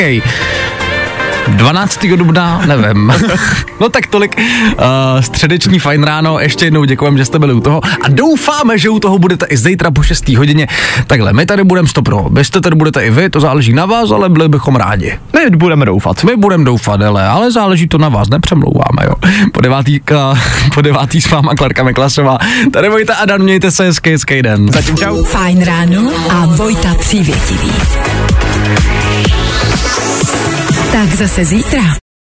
12. 1.48 2.06
dubna, 2.16 2.62
nevím. 2.66 3.12
no 3.80 3.88
tak 3.88 4.06
tolik 4.06 4.36
uh, 4.36 5.20
středeční 5.20 5.78
fajn 5.78 6.02
ráno, 6.02 6.40
ještě 6.40 6.64
jednou 6.64 6.84
děkujeme, 6.84 7.18
že 7.18 7.24
jste 7.24 7.38
byli 7.38 7.54
u 7.54 7.60
toho 7.60 7.80
a 7.84 8.08
doufáme, 8.08 8.78
že 8.78 8.88
u 8.88 8.98
toho 8.98 9.18
budete 9.18 9.46
i 9.46 9.56
zítra 9.56 9.90
po 9.90 10.02
6. 10.02 10.28
hodině. 10.28 10.66
Takhle, 11.06 11.32
my 11.32 11.46
tady 11.46 11.64
budeme 11.64 11.88
stopro, 11.88 12.26
byste 12.30 12.60
tady 12.60 12.76
budete 12.76 13.06
i 13.06 13.10
vy, 13.10 13.30
to 13.30 13.40
záleží 13.40 13.72
na 13.72 13.86
vás, 13.86 14.10
ale 14.10 14.28
byli 14.28 14.48
bychom 14.48 14.76
rádi. 14.76 15.18
My 15.34 15.56
budeme 15.56 15.84
doufat. 15.84 16.24
My 16.24 16.36
budeme 16.36 16.64
doufat, 16.64 17.02
ale, 17.02 17.28
ale 17.28 17.52
záleží 17.52 17.88
to 17.88 17.98
na 17.98 18.08
vás, 18.08 18.28
nepřemlouváme, 18.28 19.04
jo. 19.04 19.14
Po 19.52 19.60
devátý, 19.60 20.00
ka, 20.00 20.34
po 20.74 20.80
devátý 20.80 21.20
s 21.20 21.30
váma 21.30 21.54
Klarka 21.54 21.84
Meklasová. 21.84 22.38
Tady 22.72 22.88
Vojta 22.88 23.14
a 23.14 23.24
Dan, 23.24 23.42
mějte 23.42 23.70
se 23.70 23.84
hezký, 23.84 24.10
hezký 24.10 24.42
den. 24.42 24.72
Zatím 24.72 24.96
čau. 24.96 25.24
Fajn 25.24 25.64
ráno 25.64 26.10
a 26.30 26.46
Vojta 26.46 26.94
Přívětivý. 26.94 27.72
Tak 30.96 31.12
zase 31.16 31.44
zítra. 31.44 32.05